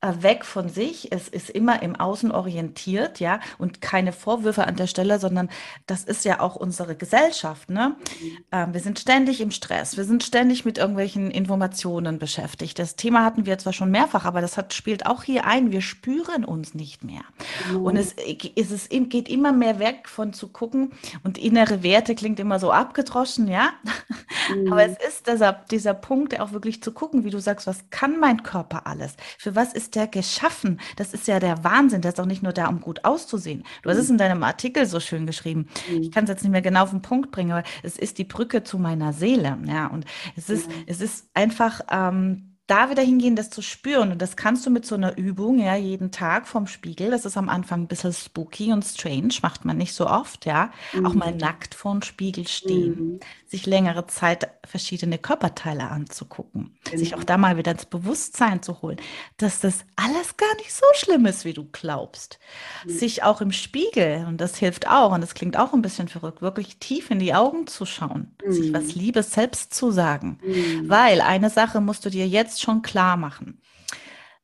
[0.03, 1.11] weg von sich.
[1.13, 5.49] Es ist immer im Außen orientiert, ja, und keine Vorwürfe an der Stelle, sondern
[5.87, 7.97] das ist ja auch unsere Gesellschaft, ne?
[8.21, 8.39] Mhm.
[8.53, 12.79] Ähm, wir sind ständig im Stress, wir sind ständig mit irgendwelchen Informationen beschäftigt.
[12.79, 15.73] Das Thema hatten wir zwar schon mehrfach, aber das hat, spielt auch hier ein.
[15.73, 17.23] Wir spüren uns nicht mehr.
[17.71, 17.83] Mhm.
[17.83, 18.15] Und es,
[18.55, 20.93] es ist, geht immer mehr weg von zu gucken
[21.25, 23.71] und innere Werte klingt immer so abgedroschen, ja.
[24.49, 24.73] Mhm.
[24.73, 28.21] aber es ist dieser, dieser Punkt, auch wirklich zu gucken, wie du sagst, was kann
[28.21, 29.17] mein Körper alles?
[29.39, 30.81] Für was ist ist der geschaffen?
[30.97, 32.01] Das ist ja der Wahnsinn.
[32.01, 33.65] Der ist auch nicht nur da, um gut auszusehen.
[33.83, 35.69] Du hast es in deinem Artikel so schön geschrieben.
[35.91, 36.03] Mhm.
[36.03, 38.25] Ich kann es jetzt nicht mehr genau auf den Punkt bringen, aber es ist die
[38.25, 39.57] Brücke zu meiner Seele.
[39.67, 40.75] Ja, und es ist, mhm.
[40.87, 44.11] es ist einfach, ähm, da wieder hingehen, das zu spüren.
[44.11, 47.11] Und das kannst du mit so einer Übung, ja, jeden Tag vom Spiegel.
[47.11, 50.71] Das ist am Anfang ein bisschen spooky und strange, macht man nicht so oft, ja.
[50.93, 51.07] Mhm.
[51.07, 51.39] Auch mal mhm.
[51.39, 53.21] nackt vor dem Spiegel stehen, mhm.
[53.47, 56.99] sich längere Zeit verschiedene Körperteile anzugucken, genau.
[56.99, 58.99] sich auch da mal wieder ins Bewusstsein zu holen,
[59.37, 62.41] dass das alles gar nicht so schlimm ist, wie du glaubst.
[62.85, 62.91] Mhm.
[62.91, 66.43] Sich auch im Spiegel, und das hilft auch, und das klingt auch ein bisschen verrückt,
[66.43, 69.01] wirklich tief in die Augen zu schauen, sich was mhm.
[69.01, 70.41] Liebes selbst zu sagen.
[70.45, 70.89] Mhm.
[70.89, 73.61] Weil eine Sache musst du dir jetzt jetzt schon klar machen.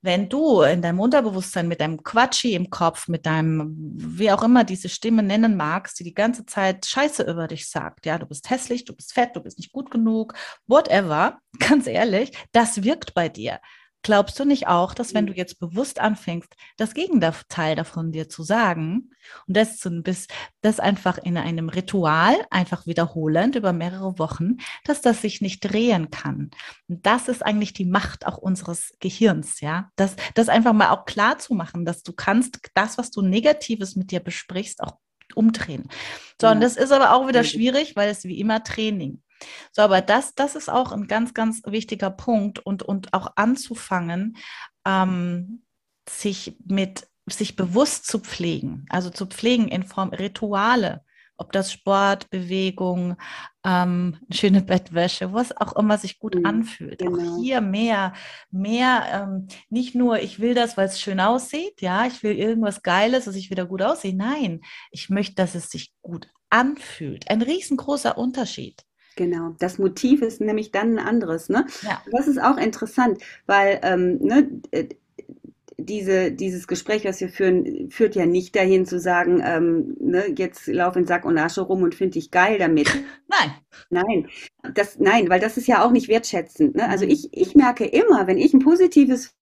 [0.04, 4.64] Wenn du in deinem Unterbewusstsein mit deinem Quatschi im Kopf, mit deinem, wie auch immer
[4.64, 8.50] diese Stimme nennen magst, die die ganze Zeit Scheiße über dich sagt, ja, du bist
[8.50, 10.34] hässlich, du bist fett, du bist nicht gut genug,
[10.66, 13.60] whatever, ganz ehrlich, das wirkt bei dir.
[14.02, 18.42] Glaubst du nicht auch, dass wenn du jetzt bewusst anfängst, das Gegenteil davon dir zu
[18.42, 19.10] sagen
[19.46, 20.26] und das, zu, bis,
[20.60, 26.10] das einfach in einem Ritual einfach wiederholend über mehrere Wochen, dass das sich nicht drehen
[26.10, 26.50] kann?
[26.88, 29.90] Und das ist eigentlich die Macht auch unseres Gehirns, ja?
[29.96, 33.94] Das, das einfach mal auch klar zu machen, dass du kannst das, was du Negatives
[33.94, 34.98] mit dir besprichst, auch
[35.34, 35.88] umdrehen.
[36.40, 36.52] So, ja.
[36.52, 39.22] und das ist aber auch wieder schwierig, weil es wie immer Training.
[39.72, 44.36] So, aber das, das ist auch ein ganz, ganz wichtiger Punkt und, und auch anzufangen,
[44.86, 45.62] ähm,
[46.08, 51.04] sich mit sich bewusst zu pflegen, also zu pflegen in Form Rituale,
[51.36, 53.16] ob das Sport, Bewegung,
[53.64, 56.98] ähm, schöne Bettwäsche, was auch immer sich gut mhm, anfühlt.
[56.98, 57.36] Genau.
[57.36, 58.12] Auch hier mehr,
[58.50, 62.82] mehr, ähm, nicht nur, ich will das, weil es schön aussieht, ja, ich will irgendwas
[62.82, 64.14] Geiles, dass ich wieder gut aussehe.
[64.14, 67.28] Nein, ich möchte, dass es sich gut anfühlt.
[67.30, 68.84] Ein riesengroßer Unterschied.
[69.16, 71.48] Genau, das Motiv ist nämlich dann ein anderes.
[71.48, 71.66] Ne?
[71.82, 72.02] Ja.
[72.10, 74.88] Das ist auch interessant, weil ähm, ne, äh,
[75.78, 80.66] diese, dieses Gespräch, was wir führen, führt ja nicht dahin zu sagen, ähm, ne, jetzt
[80.66, 82.88] lauf in Sack und Asche rum und finde ich geil damit.
[83.28, 83.52] Nein.
[83.90, 84.28] Nein,
[84.74, 86.74] das, nein, weil das ist ja auch nicht wertschätzend.
[86.76, 86.88] Ne?
[86.88, 87.12] Also mhm.
[87.12, 89.34] ich, ich merke immer, wenn ich ein positives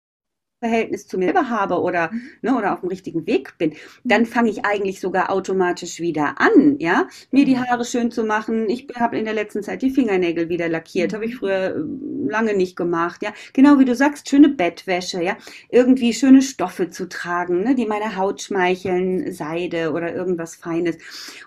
[0.61, 2.23] Verhältnis zu mir selber habe oder, mhm.
[2.43, 6.77] ne, oder auf dem richtigen Weg bin, dann fange ich eigentlich sogar automatisch wieder an,
[6.79, 7.69] ja, mir die mhm.
[7.69, 8.69] Haare schön zu machen.
[8.69, 12.55] Ich habe in der letzten Zeit die Fingernägel wieder lackiert, habe ich früher äh, lange
[12.55, 13.33] nicht gemacht, ja.
[13.53, 15.37] Genau wie du sagst, schöne Bettwäsche, ja,
[15.71, 20.99] irgendwie schöne Stoffe zu tragen, ne, die meine Haut schmeicheln, Seide oder irgendwas Feines.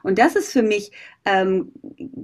[0.02, 0.92] Und das ist für mich
[1.26, 1.72] ähm,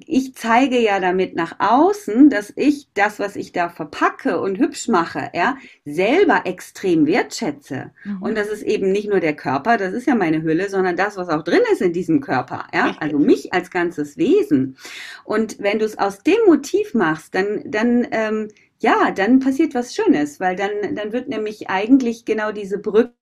[0.05, 4.88] ich zeige ja damit nach außen, dass ich das, was ich da verpacke und hübsch
[4.88, 7.91] mache, ja, selber extrem wertschätze.
[8.03, 8.21] Mhm.
[8.21, 11.15] Und das ist eben nicht nur der Körper, das ist ja meine Hülle, sondern das,
[11.17, 14.77] was auch drin ist in diesem Körper, ja, also mich als ganzes Wesen.
[15.23, 19.95] Und wenn du es aus dem Motiv machst, dann, dann, ähm, ja, dann passiert was
[19.95, 23.13] Schönes, weil dann, dann wird nämlich eigentlich genau diese Brücke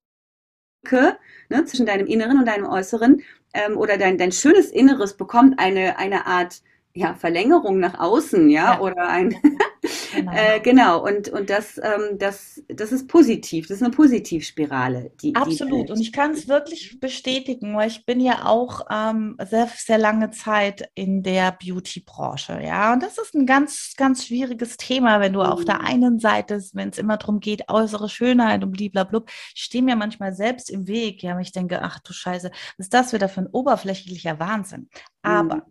[0.91, 3.21] ne, zwischen deinem Inneren und deinem Äußeren
[3.53, 6.61] ähm, oder dein, dein schönes Inneres bekommt eine, eine Art
[6.93, 8.79] ja, Verlängerung nach außen, ja, ja.
[8.79, 9.35] oder ein
[10.17, 10.31] genau.
[10.33, 11.03] äh, genau.
[11.03, 15.11] Und, und das, ähm, das, das ist positiv, das ist eine Positivspirale.
[15.21, 15.89] Die, Absolut.
[15.89, 19.97] Die und ich kann es wirklich bestätigen, weil ich bin ja auch ähm, sehr, sehr
[19.97, 22.93] lange Zeit in der Beauty-Branche, ja.
[22.93, 25.45] Und das ist ein ganz, ganz schwieriges Thema, wenn du mhm.
[25.45, 25.85] auf der mhm.
[25.85, 29.23] einen Seite, wenn es immer darum geht, äußere Schönheit und blablabla,
[29.55, 31.35] ich stehe mir manchmal selbst im Weg, ja.
[31.35, 34.89] Und ich denke, ach du Scheiße, was ist das wieder für ein oberflächlicher Wahnsinn?
[35.21, 35.61] Aber mhm.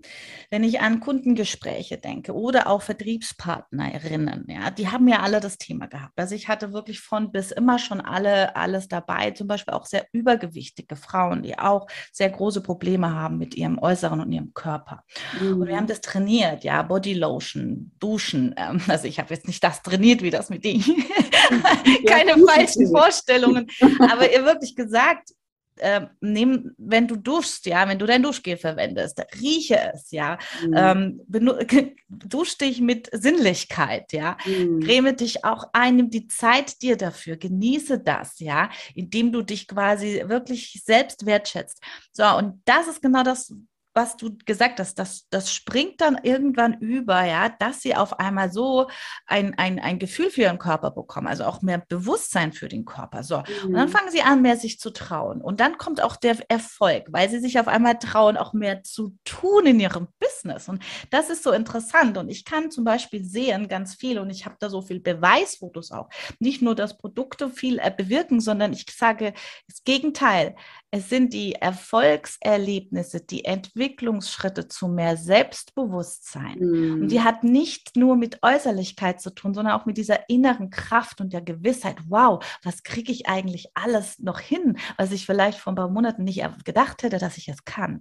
[0.51, 5.87] wenn ich an Kundengespräche denke oder auch Vertriebspartnerinnen, ja, die haben ja alle das Thema
[5.87, 6.19] gehabt.
[6.19, 10.07] Also ich hatte wirklich von bis immer schon alle alles dabei, zum Beispiel auch sehr
[10.13, 15.05] übergewichtige Frauen, die auch sehr große Probleme haben mit ihrem Äußeren und ihrem Körper.
[15.41, 15.61] Mhm.
[15.63, 15.89] Und wir haben mhm.
[15.89, 18.55] das trainiert, ja, Bodylotion, Duschen.
[18.57, 20.85] Ähm, also ich habe jetzt nicht das trainiert, wie das mit denen.
[22.07, 23.67] Keine falschen Vorstellungen.
[24.11, 25.31] Aber ihr wirklich gesagt,
[25.79, 31.21] äh, nehm, wenn du duschst, ja, wenn du dein Duschgel verwendest, rieche es, ja, mhm.
[31.29, 34.81] ähm, dusch dich mit Sinnlichkeit, ja, mhm.
[34.81, 39.69] creme dich auch ein, nimm die Zeit dir dafür, genieße das, ja, indem du dich
[39.69, 41.83] quasi wirklich selbst wertschätzt.
[42.13, 43.53] So, und das ist genau das,
[43.97, 48.53] was du gesagt hast, das, das springt dann irgendwann über, ja, dass sie auf einmal
[48.53, 48.89] so
[49.27, 53.23] ein, ein, ein Gefühl für ihren Körper bekommen, also auch mehr Bewusstsein für den Körper.
[53.23, 53.39] So.
[53.39, 53.69] Mhm.
[53.69, 53.93] Und dann mhm.
[53.93, 55.41] fangen sie an, mehr sich zu trauen.
[55.41, 59.17] Und dann kommt auch der Erfolg, weil sie sich auf einmal trauen, auch mehr zu
[59.25, 60.69] tun in ihrem Business.
[60.69, 62.19] Und das ist so interessant.
[62.19, 65.91] Und ich kann zum Beispiel sehen, ganz viel, und ich habe da so viel Beweisfotos
[65.91, 66.11] auch.
[66.39, 69.33] Nicht nur, dass Produkte viel äh, bewirken, sondern ich sage
[69.67, 70.55] das Gegenteil.
[70.91, 76.59] Es sind die Erfolgserlebnisse, die Entwicklungsschritte zu mehr Selbstbewusstsein.
[76.59, 77.03] Mm.
[77.03, 81.21] Und die hat nicht nur mit Äußerlichkeit zu tun, sondern auch mit dieser inneren Kraft
[81.21, 85.73] und der Gewissheit, wow, was kriege ich eigentlich alles noch hin, was ich vielleicht vor
[85.73, 88.01] ein paar Monaten nicht gedacht hätte, dass ich es kann.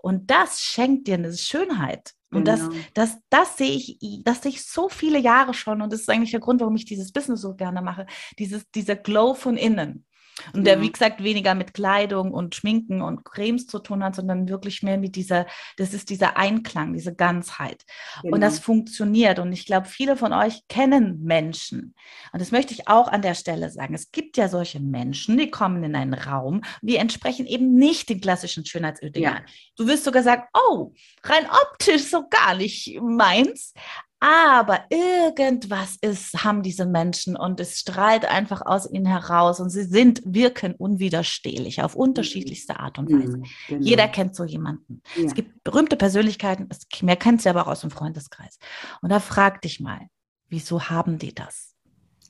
[0.00, 2.14] Und das schenkt dir eine Schönheit.
[2.34, 2.68] Und genau.
[2.68, 5.80] das, das, das sehe ich, das sehe ich so viele Jahre schon.
[5.80, 8.06] Und das ist eigentlich der Grund, warum ich dieses Business so gerne mache.
[8.38, 10.04] Dieses, dieser Glow von innen.
[10.52, 14.48] Und der, wie gesagt, weniger mit Kleidung und Schminken und Cremes zu tun hat, sondern
[14.48, 17.84] wirklich mehr mit dieser, das ist dieser Einklang, diese Ganzheit.
[18.22, 18.34] Genau.
[18.34, 18.64] Und das genau.
[18.64, 19.38] funktioniert.
[19.38, 21.94] Und ich glaube, viele von euch kennen Menschen.
[22.32, 23.94] Und das möchte ich auch an der Stelle sagen.
[23.94, 28.20] Es gibt ja solche Menschen, die kommen in einen Raum, die entsprechen eben nicht den
[28.20, 29.44] klassischen Schönheitsidealen.
[29.46, 29.52] Ja.
[29.76, 30.92] Du wirst sogar sagen, oh,
[31.22, 33.72] rein optisch so gar nicht meins.
[34.20, 39.84] Aber irgendwas ist, haben diese Menschen und es strahlt einfach aus ihnen heraus und sie
[39.84, 43.38] sind, wirken unwiderstehlich auf unterschiedlichste Art und Weise.
[43.38, 43.84] Mhm, genau.
[43.84, 45.02] Jeder kennt so jemanden.
[45.16, 45.24] Ja.
[45.24, 48.58] Es gibt berühmte Persönlichkeiten, es, mehr kennt sie aber auch aus dem Freundeskreis.
[49.02, 50.08] Und da frag dich mal,
[50.48, 51.74] wieso haben die das?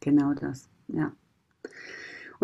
[0.01, 1.13] Genau das, ja.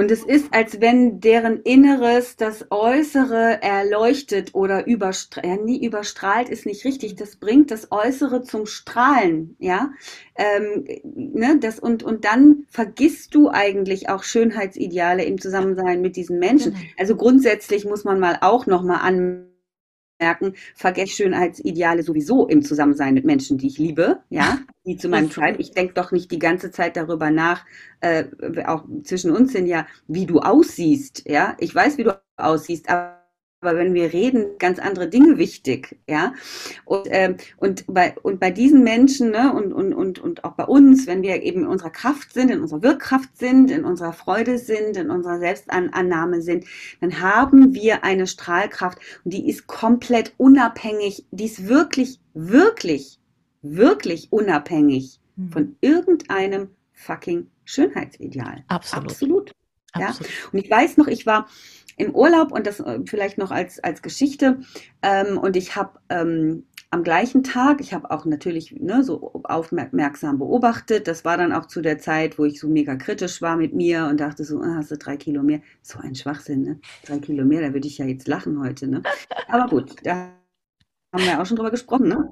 [0.00, 5.46] Und es ist, als wenn deren Inneres das Äußere erleuchtet oder überstrahlt.
[5.46, 7.16] Ja, nie überstrahlt ist nicht richtig.
[7.16, 9.90] Das bringt das Äußere zum Strahlen, ja.
[10.36, 16.38] Ähm, ne, das, und, und dann vergisst du eigentlich auch Schönheitsideale im Zusammensein mit diesen
[16.38, 16.72] Menschen.
[16.72, 16.84] Genau.
[16.98, 19.49] Also grundsätzlich muss man mal auch nochmal an
[20.20, 25.30] merken, vergesse Schönheitsideale sowieso im Zusammensein mit Menschen, die ich liebe, ja, die zu meinem
[25.30, 25.60] Tribe.
[25.60, 27.64] Ich denke doch nicht die ganze Zeit darüber nach,
[28.00, 28.24] äh,
[28.66, 31.56] auch zwischen uns sind ja, wie du aussiehst, ja.
[31.58, 33.19] Ich weiß, wie du aussiehst, aber
[33.60, 36.32] aber wenn wir reden, ganz andere Dinge wichtig, ja.
[36.84, 40.64] Und, ähm, und, bei, und bei diesen Menschen ne, und, und, und, und auch bei
[40.64, 44.56] uns, wenn wir eben in unserer Kraft sind, in unserer Wirkkraft sind, in unserer Freude
[44.56, 46.64] sind, in unserer Selbstannahme sind,
[47.00, 53.18] dann haben wir eine Strahlkraft und die ist komplett unabhängig, die ist wirklich, wirklich,
[53.60, 55.52] wirklich unabhängig mhm.
[55.52, 58.64] von irgendeinem fucking Schönheitsideal.
[58.68, 59.10] Absolut.
[59.10, 59.52] Absolut.
[59.96, 60.08] Ja?
[60.08, 60.32] Absolut.
[60.52, 61.48] Und ich weiß noch, ich war
[61.96, 64.60] im Urlaub und das äh, vielleicht noch als, als Geschichte.
[65.02, 70.38] Ähm, und ich habe ähm, am gleichen Tag, ich habe auch natürlich ne, so aufmerksam
[70.38, 71.06] beobachtet.
[71.06, 74.06] Das war dann auch zu der Zeit, wo ich so mega kritisch war mit mir
[74.06, 75.60] und dachte so, ah, hast du drei Kilo mehr?
[75.82, 76.80] So ein Schwachsinn, ne?
[77.06, 79.02] Drei Kilo mehr, da würde ich ja jetzt lachen heute, ne?
[79.48, 80.32] Aber gut, da
[81.12, 82.30] haben wir auch schon drüber gesprochen, ne?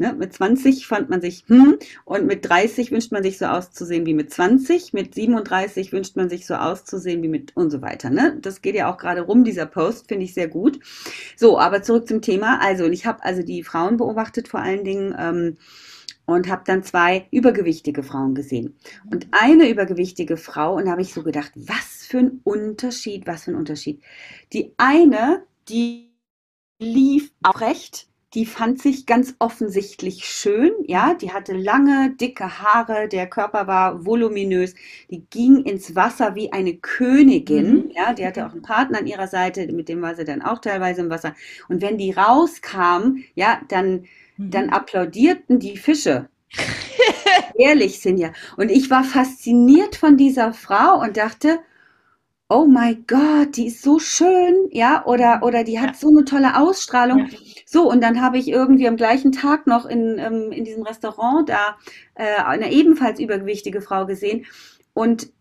[0.00, 0.14] Ne?
[0.18, 4.14] Mit 20 fand man sich, hm, und mit 30 wünscht man sich so auszusehen wie
[4.14, 8.08] mit 20, mit 37 wünscht man sich so auszusehen wie mit und so weiter.
[8.08, 8.38] Ne?
[8.40, 10.80] Das geht ja auch gerade rum, dieser Post, finde ich sehr gut.
[11.36, 12.60] So, aber zurück zum Thema.
[12.62, 15.14] Also, ich habe also die Frauen beobachtet vor allen Dingen.
[15.18, 15.58] Ähm,
[16.24, 18.76] und habe dann zwei übergewichtige Frauen gesehen.
[19.10, 23.44] Und eine übergewichtige Frau, und da habe ich so gedacht, was für ein Unterschied, was
[23.44, 24.00] für ein Unterschied.
[24.52, 26.12] Die eine, die
[26.78, 33.28] lief aufrecht, die fand sich ganz offensichtlich schön, ja, die hatte lange, dicke Haare, der
[33.28, 34.74] Körper war voluminös,
[35.10, 37.90] die ging ins Wasser wie eine Königin, mhm.
[37.90, 40.60] ja, die hatte auch einen Partner an ihrer Seite, mit dem war sie dann auch
[40.60, 41.34] teilweise im Wasser.
[41.68, 44.50] Und wenn die rauskam, ja, dann, mhm.
[44.50, 46.28] dann applaudierten die Fische.
[47.56, 48.32] Ehrlich, Sinja.
[48.56, 51.60] Und ich war fasziniert von dieser Frau und dachte,
[52.50, 55.94] oh mein Gott, die ist so schön, ja, oder, oder die hat ja.
[55.94, 57.28] so eine tolle Ausstrahlung.
[57.30, 57.38] Ja.
[57.64, 61.48] So, und dann habe ich irgendwie am gleichen Tag noch in, ähm, in diesem Restaurant
[61.48, 61.78] da
[62.14, 64.46] äh, eine ebenfalls übergewichtige Frau gesehen.
[64.92, 65.32] Und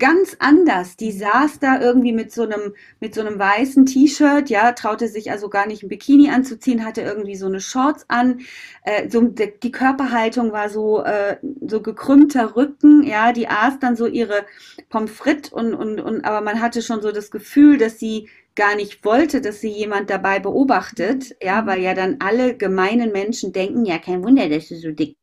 [0.00, 0.96] ganz anders.
[0.96, 5.30] Die saß da irgendwie mit so einem, mit so einem weißen T-Shirt, ja, traute sich
[5.30, 8.40] also gar nicht ein Bikini anzuziehen, hatte irgendwie so eine Shorts an.
[8.82, 14.06] Äh, so, die Körperhaltung war so, äh, so gekrümmter Rücken, ja, die aß dann so
[14.06, 14.44] ihre
[14.88, 18.74] Pommes frites und, und, und, aber man hatte schon so das Gefühl, dass sie gar
[18.74, 23.84] nicht wollte, dass sie jemand dabei beobachtet, ja, weil ja dann alle gemeinen Menschen denken,
[23.84, 25.16] ja, kein Wunder, dass du so dick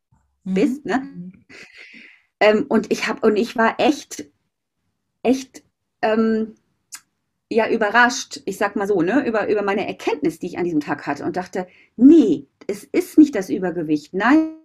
[0.43, 0.53] mhm.
[0.53, 1.01] bist, ne?
[1.03, 1.45] Mhm.
[2.39, 4.27] Ähm, und ich habe und ich war echt,
[5.23, 5.63] echt
[6.01, 6.55] ähm,
[7.49, 10.81] ja überrascht, ich sag mal so, ne, über, über meine Erkenntnis, die ich an diesem
[10.81, 14.13] Tag hatte und dachte, nee, es ist nicht das Übergewicht.
[14.13, 14.57] Nein,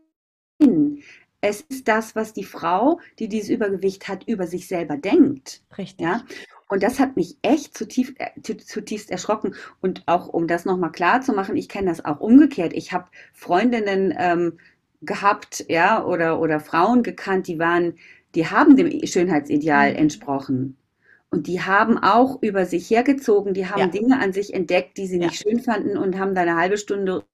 [1.40, 5.62] es ist das, was die Frau, die dieses Übergewicht hat, über sich selber denkt.
[5.76, 6.06] Richtig.
[6.06, 6.24] Ja?
[6.68, 9.54] Und das hat mich echt zutiefst, äh, zutiefst erschrocken.
[9.80, 12.72] Und auch um das nochmal klar zu machen, ich kenne das auch umgekehrt.
[12.72, 14.58] Ich habe Freundinnen ähm,
[15.02, 17.98] gehabt, ja, oder, oder Frauen gekannt, die waren,
[18.34, 19.98] die haben dem Schönheitsideal mhm.
[19.98, 20.76] entsprochen.
[21.30, 23.86] Und die haben auch über sich hergezogen, die haben ja.
[23.86, 25.26] Dinge an sich entdeckt, die sie ja.
[25.26, 27.24] nicht schön fanden und haben da eine halbe Stunde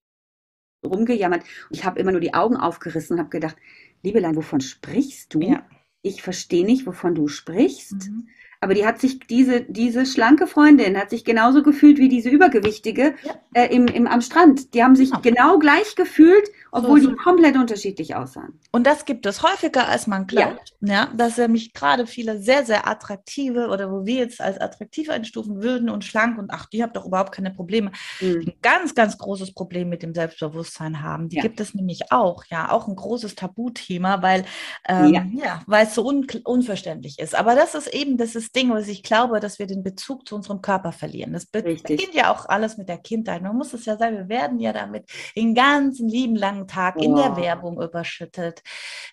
[0.87, 1.43] rumgejammert.
[1.43, 3.57] Und ich habe immer nur die Augen aufgerissen und habe gedacht,
[4.03, 5.41] Liebelein, wovon sprichst du?
[5.41, 5.67] Ja.
[6.03, 8.09] Ich verstehe nicht, wovon du sprichst.
[8.09, 8.29] Mhm.
[8.61, 13.15] Aber die hat sich, diese, diese schlanke Freundin hat sich genauso gefühlt wie diese übergewichtige
[13.23, 13.35] ja.
[13.55, 14.75] äh, im, im, am Strand.
[14.75, 17.11] Die haben sich genau, genau gleich gefühlt, obwohl so, so.
[17.13, 18.59] die komplett unterschiedlich aussahen.
[18.73, 20.75] Und das gibt es häufiger, als man glaubt.
[20.81, 20.93] Ja.
[20.93, 25.63] ja dass nämlich gerade viele sehr, sehr attraktive oder wo wir jetzt als attraktiv einstufen
[25.63, 27.93] würden und schlank und ach, die habt doch überhaupt keine Probleme.
[28.21, 28.41] Mhm.
[28.47, 31.29] Ein ganz, ganz großes Problem mit dem Selbstbewusstsein haben.
[31.29, 31.43] Die ja.
[31.43, 34.45] gibt es nämlich auch, ja, auch ein großes Tabuthema, weil,
[34.89, 35.27] ähm, ja.
[35.33, 35.63] ja.
[35.67, 37.35] weil es so un unverständlich ist.
[37.35, 40.37] Aber das ist eben, das ist Ding, was ich glaube, dass wir den Bezug zu
[40.37, 41.33] unserem Körper verlieren.
[41.33, 41.83] Das Richtig.
[41.83, 43.43] beginnt ja auch alles mit der Kindheit.
[43.43, 47.03] Man muss es ja sagen, wir werden ja damit den ganzen lieben langen Tag oh.
[47.03, 48.63] in der Werbung überschüttet.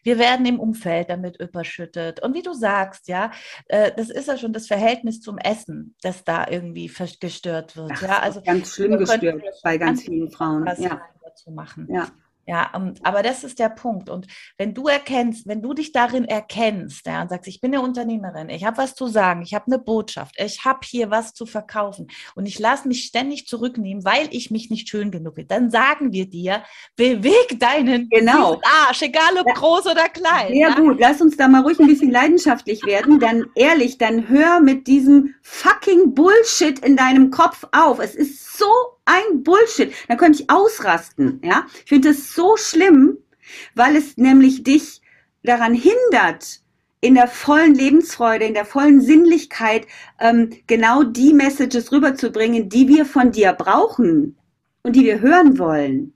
[0.04, 2.22] Wir werden im Umfeld damit überschüttet.
[2.22, 3.32] Und wie du sagst, ja,
[3.68, 7.92] äh, das ist ja schon das Verhältnis zum Essen, das da irgendwie gestört wird.
[7.94, 10.66] Ach, ja, also ganz schlimm gestört bei ganz vielen Frauen.
[10.78, 11.02] Ja.
[11.24, 11.88] Dazu machen.
[11.92, 12.08] Ja.
[12.48, 12.72] Ja,
[13.02, 14.10] aber das ist der Punkt.
[14.10, 14.28] Und
[14.58, 18.50] wenn du erkennst, wenn du dich darin erkennst ja, und sagst, ich bin eine Unternehmerin,
[18.50, 22.08] ich habe was zu sagen, ich habe eine Botschaft, ich habe hier was zu verkaufen
[22.36, 26.14] und ich lasse mich ständig zurücknehmen, weil ich mich nicht schön genug bin, dann sagen
[26.14, 26.64] wir dir,
[26.96, 28.62] beweg deinen genau.
[28.86, 29.54] Arsch, egal ob ja.
[29.54, 30.50] groß oder klein.
[30.50, 30.76] Sehr ja?
[30.76, 33.20] gut, lass uns da mal ruhig ein bisschen leidenschaftlich werden.
[33.20, 38.00] Dann ehrlich, dann hör mit diesem fucking Bullshit in deinem Kopf auf.
[38.00, 39.94] Es ist so ein Bullshit.
[40.08, 41.66] Da könnte ich ausrasten, ja.
[41.84, 43.18] Ich finde das so schlimm,
[43.74, 45.02] weil es nämlich dich
[45.44, 46.62] daran hindert,
[47.02, 49.86] in der vollen Lebensfreude, in der vollen Sinnlichkeit
[50.20, 54.38] ähm, genau die Messages rüberzubringen, die wir von dir brauchen
[54.82, 56.14] und die wir hören wollen.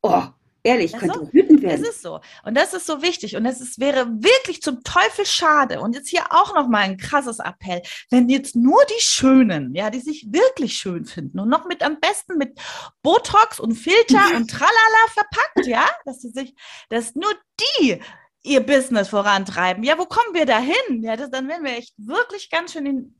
[0.00, 0.22] Oh,
[0.64, 1.82] Ehrlich, könnte so, wütend werden.
[1.82, 2.20] Das ist so.
[2.44, 3.34] Und das ist so wichtig.
[3.36, 5.80] Und es wäre wirklich zum Teufel schade.
[5.80, 7.82] Und jetzt hier auch nochmal ein krasses Appell.
[8.10, 11.98] Wenn jetzt nur die Schönen, ja, die sich wirklich schön finden und noch mit am
[11.98, 12.60] besten mit
[13.02, 14.72] Botox und Filter und Tralala
[15.08, 16.54] verpackt, ja, dass sie sich,
[16.90, 18.00] dass nur die
[18.44, 19.82] ihr Business vorantreiben.
[19.82, 21.02] Ja, wo kommen wir da hin?
[21.02, 23.14] Ja, das, dann werden wir echt wirklich ganz schön in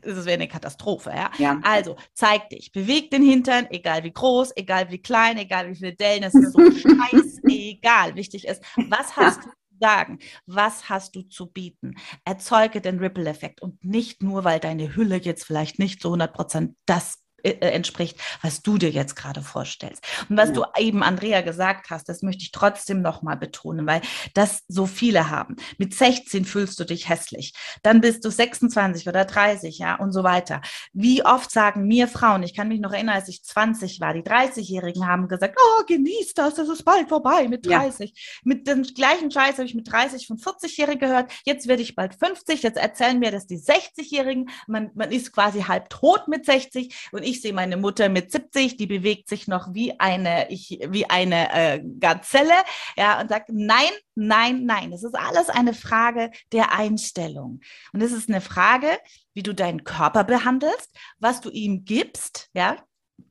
[0.00, 1.10] es wäre eine Katastrophe.
[1.10, 1.30] Ja?
[1.38, 1.60] ja?
[1.62, 5.94] Also zeig dich, beweg den Hintern, egal wie groß, egal wie klein, egal wie viele
[5.94, 8.14] Dellen, es ist so scheißegal.
[8.14, 9.42] Wichtig ist, was hast ja.
[9.44, 10.18] du zu sagen?
[10.46, 11.94] Was hast du zu bieten?
[12.24, 16.76] Erzeuge den Ripple-Effekt und nicht nur, weil deine Hülle jetzt vielleicht nicht zu 100 Prozent
[16.86, 20.04] das entspricht, was du dir jetzt gerade vorstellst.
[20.28, 20.54] Und was ja.
[20.54, 24.00] du eben, Andrea, gesagt hast, das möchte ich trotzdem nochmal betonen, weil
[24.34, 25.56] das so viele haben.
[25.78, 30.22] Mit 16 fühlst du dich hässlich, dann bist du 26 oder 30, ja, und so
[30.22, 30.60] weiter.
[30.92, 34.22] Wie oft sagen mir Frauen, ich kann mich noch erinnern, als ich 20 war, die
[34.22, 38.10] 30-Jährigen haben gesagt, oh, genieß das, das ist bald vorbei mit 30.
[38.10, 38.16] Ja.
[38.44, 42.14] Mit dem gleichen Scheiß habe ich mit 30 von 40-Jährigen gehört, jetzt werde ich bald
[42.14, 47.08] 50, jetzt erzählen mir das die 60-Jährigen, man, man ist quasi halb tot mit 60
[47.12, 50.78] und ich ich sehe meine Mutter mit 70, die bewegt sich noch wie eine, ich,
[50.88, 52.54] wie eine äh, Gazelle,
[52.96, 54.90] ja, und sagt, nein, nein, nein.
[54.90, 57.60] Das ist alles eine Frage der Einstellung.
[57.92, 58.98] Und es ist eine Frage,
[59.34, 62.76] wie du deinen Körper behandelst, was du ihm gibst, ja,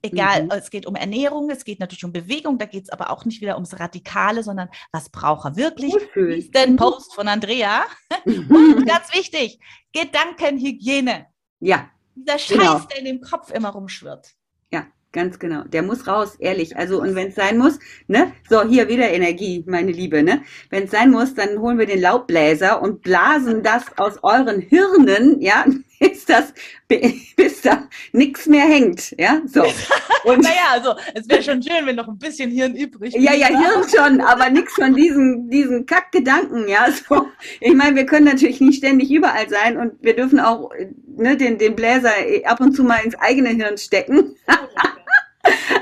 [0.04, 0.52] Egal, mhm.
[0.52, 3.42] es geht um Ernährung, es geht natürlich um Bewegung, da geht es aber auch nicht
[3.42, 5.94] wieder ums Radikale, sondern was braucht er wirklich?
[6.16, 7.84] Ist den Post von Andrea.
[8.26, 8.50] Mhm.
[8.78, 9.60] Und ganz wichtig,
[9.94, 11.28] Gedankenhygiene.
[11.60, 11.92] Ja.
[12.26, 12.80] Dieser Scheiß, genau.
[12.80, 14.34] der in dem Kopf immer rumschwirrt.
[14.72, 15.64] Ja, ganz genau.
[15.64, 16.78] Der muss raus, ehrlich.
[16.78, 18.32] Also, und wenn es sein muss, ne?
[18.50, 20.44] So, hier wieder Energie, meine Liebe, ne?
[20.70, 25.42] Wenn es sein muss, dann holen wir den Laubbläser und blasen das aus euren Hirnen,
[25.42, 25.66] ja,
[26.22, 26.54] bis das,
[27.36, 29.64] bis da nichts mehr hängt, ja, so.
[30.24, 33.24] Und naja, also, es wäre schon schön, wenn noch ein bisschen Hirn übrig wäre.
[33.24, 37.28] Ja, ja, Hirn schon, aber nichts von diesen, diesen Kackgedanken, ja, so.
[37.60, 40.72] Ich meine, wir können natürlich nicht ständig überall sein und wir dürfen auch,
[41.18, 42.14] ne, den, den Bläser
[42.46, 44.36] ab und zu mal ins eigene Hirn stecken.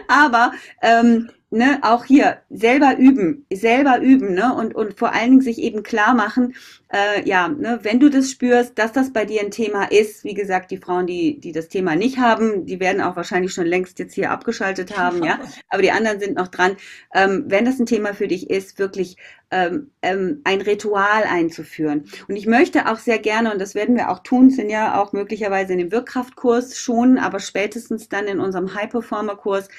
[0.07, 5.41] aber, ähm, ne, auch hier selber üben, selber üben, ne, und, und vor allen Dingen
[5.41, 6.55] sich eben klar machen,
[6.91, 10.33] äh, ja, ne, wenn du das spürst, dass das bei dir ein Thema ist, wie
[10.33, 13.99] gesagt, die Frauen, die, die das Thema nicht haben, die werden auch wahrscheinlich schon längst
[13.99, 15.39] jetzt hier abgeschaltet haben, ja,
[15.69, 16.77] aber die anderen sind noch dran.
[17.13, 19.17] Ähm, wenn das ein Thema für dich ist, wirklich
[19.51, 22.05] ähm, ähm, ein Ritual einzuführen.
[22.27, 25.11] Und ich möchte auch sehr gerne, und das werden wir auch tun, sind ja auch
[25.11, 29.69] möglicherweise in dem Wirkkraftkurs schon, aber spätestens dann in unserem High-Performer-Kurs,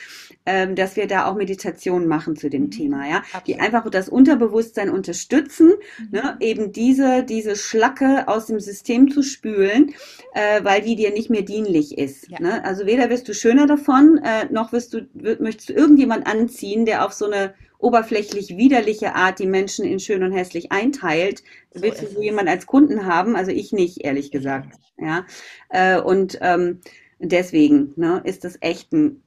[0.45, 2.71] ähm, dass wir da auch Meditationen machen zu dem mhm.
[2.73, 3.47] Thema, ja, Absolut.
[3.47, 6.09] die einfach das Unterbewusstsein unterstützen, mhm.
[6.11, 9.95] ne, eben diese, diese Schlacke aus dem System zu spülen,
[10.35, 12.29] äh, weil die dir nicht mehr dienlich ist.
[12.29, 12.41] Ja.
[12.41, 12.65] Ne?
[12.65, 15.07] Also weder wirst du schöner davon, äh, noch wirst du,
[15.39, 20.23] möchtest du irgendjemand anziehen, der auf so eine oberflächlich widerliche Art die Menschen in schön
[20.23, 21.43] und hässlich einteilt.
[21.73, 23.37] So Willst du so jemand als Kunden haben?
[23.37, 24.79] Also ich nicht, ehrlich gesagt.
[24.99, 25.27] Ja.
[25.71, 26.81] Äh, und ähm,
[27.19, 29.23] deswegen ne, ist das echt ein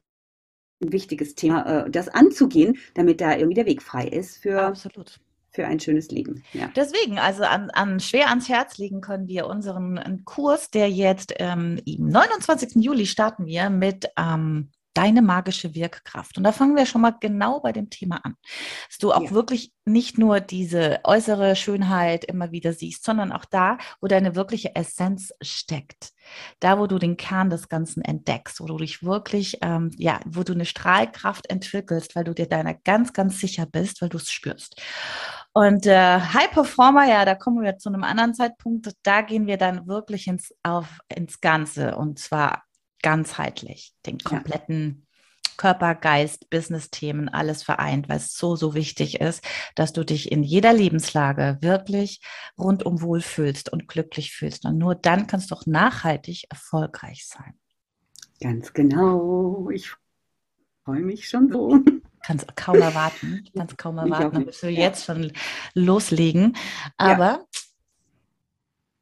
[0.80, 5.20] wichtiges Thema, äh, das anzugehen, damit da irgendwie der Weg frei ist für Absolut
[5.54, 6.42] für ein schönes Leben.
[6.52, 6.68] Ja.
[6.74, 11.80] Deswegen, also an, an, schwer ans Herz legen können wir unseren Kurs, der jetzt ähm,
[11.86, 12.82] am 29.
[12.82, 16.38] Juli starten wir mit ähm, deine magische Wirkkraft.
[16.38, 18.36] Und da fangen wir schon mal genau bei dem Thema an.
[18.88, 19.30] Dass du auch ja.
[19.32, 24.74] wirklich nicht nur diese äußere Schönheit immer wieder siehst, sondern auch da, wo deine wirkliche
[24.74, 26.12] Essenz steckt.
[26.60, 30.42] Da, wo du den Kern des Ganzen entdeckst, wo du dich wirklich, ähm, ja, wo
[30.42, 34.30] du eine Strahlkraft entwickelst, weil du dir deiner ganz, ganz sicher bist, weil du es
[34.30, 34.80] spürst.
[35.52, 38.90] Und äh, High Performer, ja, da kommen wir zu einem anderen Zeitpunkt.
[39.02, 42.64] Da gehen wir dann wirklich ins, auf, ins Ganze und zwar
[43.04, 45.04] ganzheitlich, den kompletten ja.
[45.58, 49.44] Körper, Geist, Business-Themen, alles vereint, weil es so, so wichtig ist,
[49.74, 52.20] dass du dich in jeder Lebenslage wirklich
[52.58, 54.64] rundum wohlfühlst und glücklich fühlst.
[54.64, 57.52] Und nur dann kannst du auch nachhaltig erfolgreich sein.
[58.40, 59.68] Ganz genau.
[59.70, 59.92] Ich
[60.84, 61.78] freue mich schon so.
[62.24, 63.44] Kannst kaum erwarten.
[63.54, 65.30] Kannst kaum erwarten, dann müssen wir jetzt schon
[65.74, 66.56] loslegen.
[66.96, 67.44] Aber ja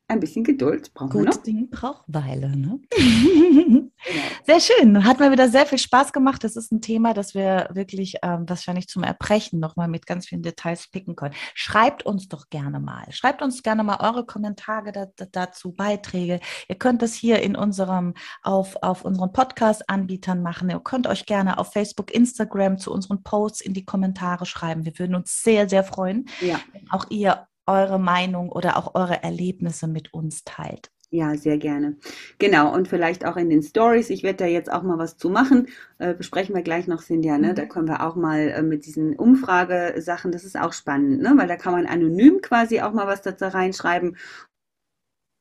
[0.09, 1.43] ein bisschen Geduld brauchen wir noch.
[1.43, 2.57] Ding braucht Weile.
[2.57, 2.81] Ne?
[2.91, 3.83] Genau.
[4.47, 5.05] Sehr schön.
[5.05, 6.43] Hat mir wieder sehr viel Spaß gemacht.
[6.45, 10.43] Das ist ein Thema, das wir wirklich ähm, wahrscheinlich zum Erbrechen nochmal mit ganz vielen
[10.43, 11.35] Details picken können.
[11.55, 13.05] Schreibt uns doch gerne mal.
[13.11, 16.41] Schreibt uns gerne mal eure Kommentare da, da, dazu, Beiträge.
[16.69, 20.71] Ihr könnt das hier in unserem, auf, auf unseren Podcast-Anbietern machen.
[20.71, 24.85] Ihr könnt euch gerne auf Facebook, Instagram zu unseren Posts in die Kommentare schreiben.
[24.85, 26.61] Wir würden uns sehr, sehr freuen, ja.
[26.73, 30.91] wenn auch ihr eure Meinung oder auch eure Erlebnisse mit uns teilt.
[31.15, 31.97] Ja, sehr gerne.
[32.39, 34.09] Genau, und vielleicht auch in den Stories.
[34.09, 35.69] Ich werde da jetzt auch mal was zu machen.
[35.99, 37.37] Äh, besprechen wir gleich noch, Cynthia.
[37.37, 37.51] Ne?
[37.51, 37.55] Mhm.
[37.55, 41.35] Da können wir auch mal äh, mit diesen Umfragesachen, das ist auch spannend, ne?
[41.37, 44.17] weil da kann man anonym quasi auch mal was dazu reinschreiben.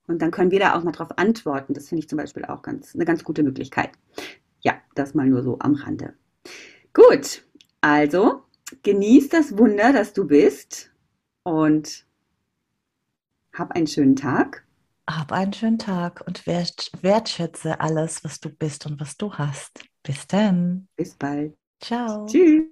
[0.08, 1.74] Und dann können wir da auch mal drauf antworten.
[1.74, 3.92] Das finde ich zum Beispiel auch ganz, eine ganz gute Möglichkeit.
[4.60, 6.16] Ja, das mal nur so am Rande.
[6.94, 7.46] Gut,
[7.80, 8.42] also
[8.84, 10.92] genieß das Wunder, das du bist
[11.44, 12.06] und
[13.54, 14.66] hab einen schönen Tag.
[15.10, 19.84] Hab einen schönen Tag und wertschätze alles, was du bist und was du hast.
[20.04, 20.88] Bis dann.
[20.96, 21.54] Bis bald.
[21.82, 22.26] Ciao.
[22.28, 22.64] Tschüss.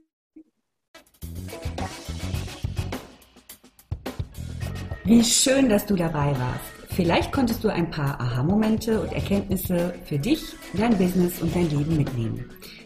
[5.03, 6.63] Wie schön, dass du dabei warst.
[6.91, 10.41] Vielleicht konntest du ein paar Aha-Momente und Erkenntnisse für dich,
[10.73, 12.49] dein Business und dein Leben mitnehmen.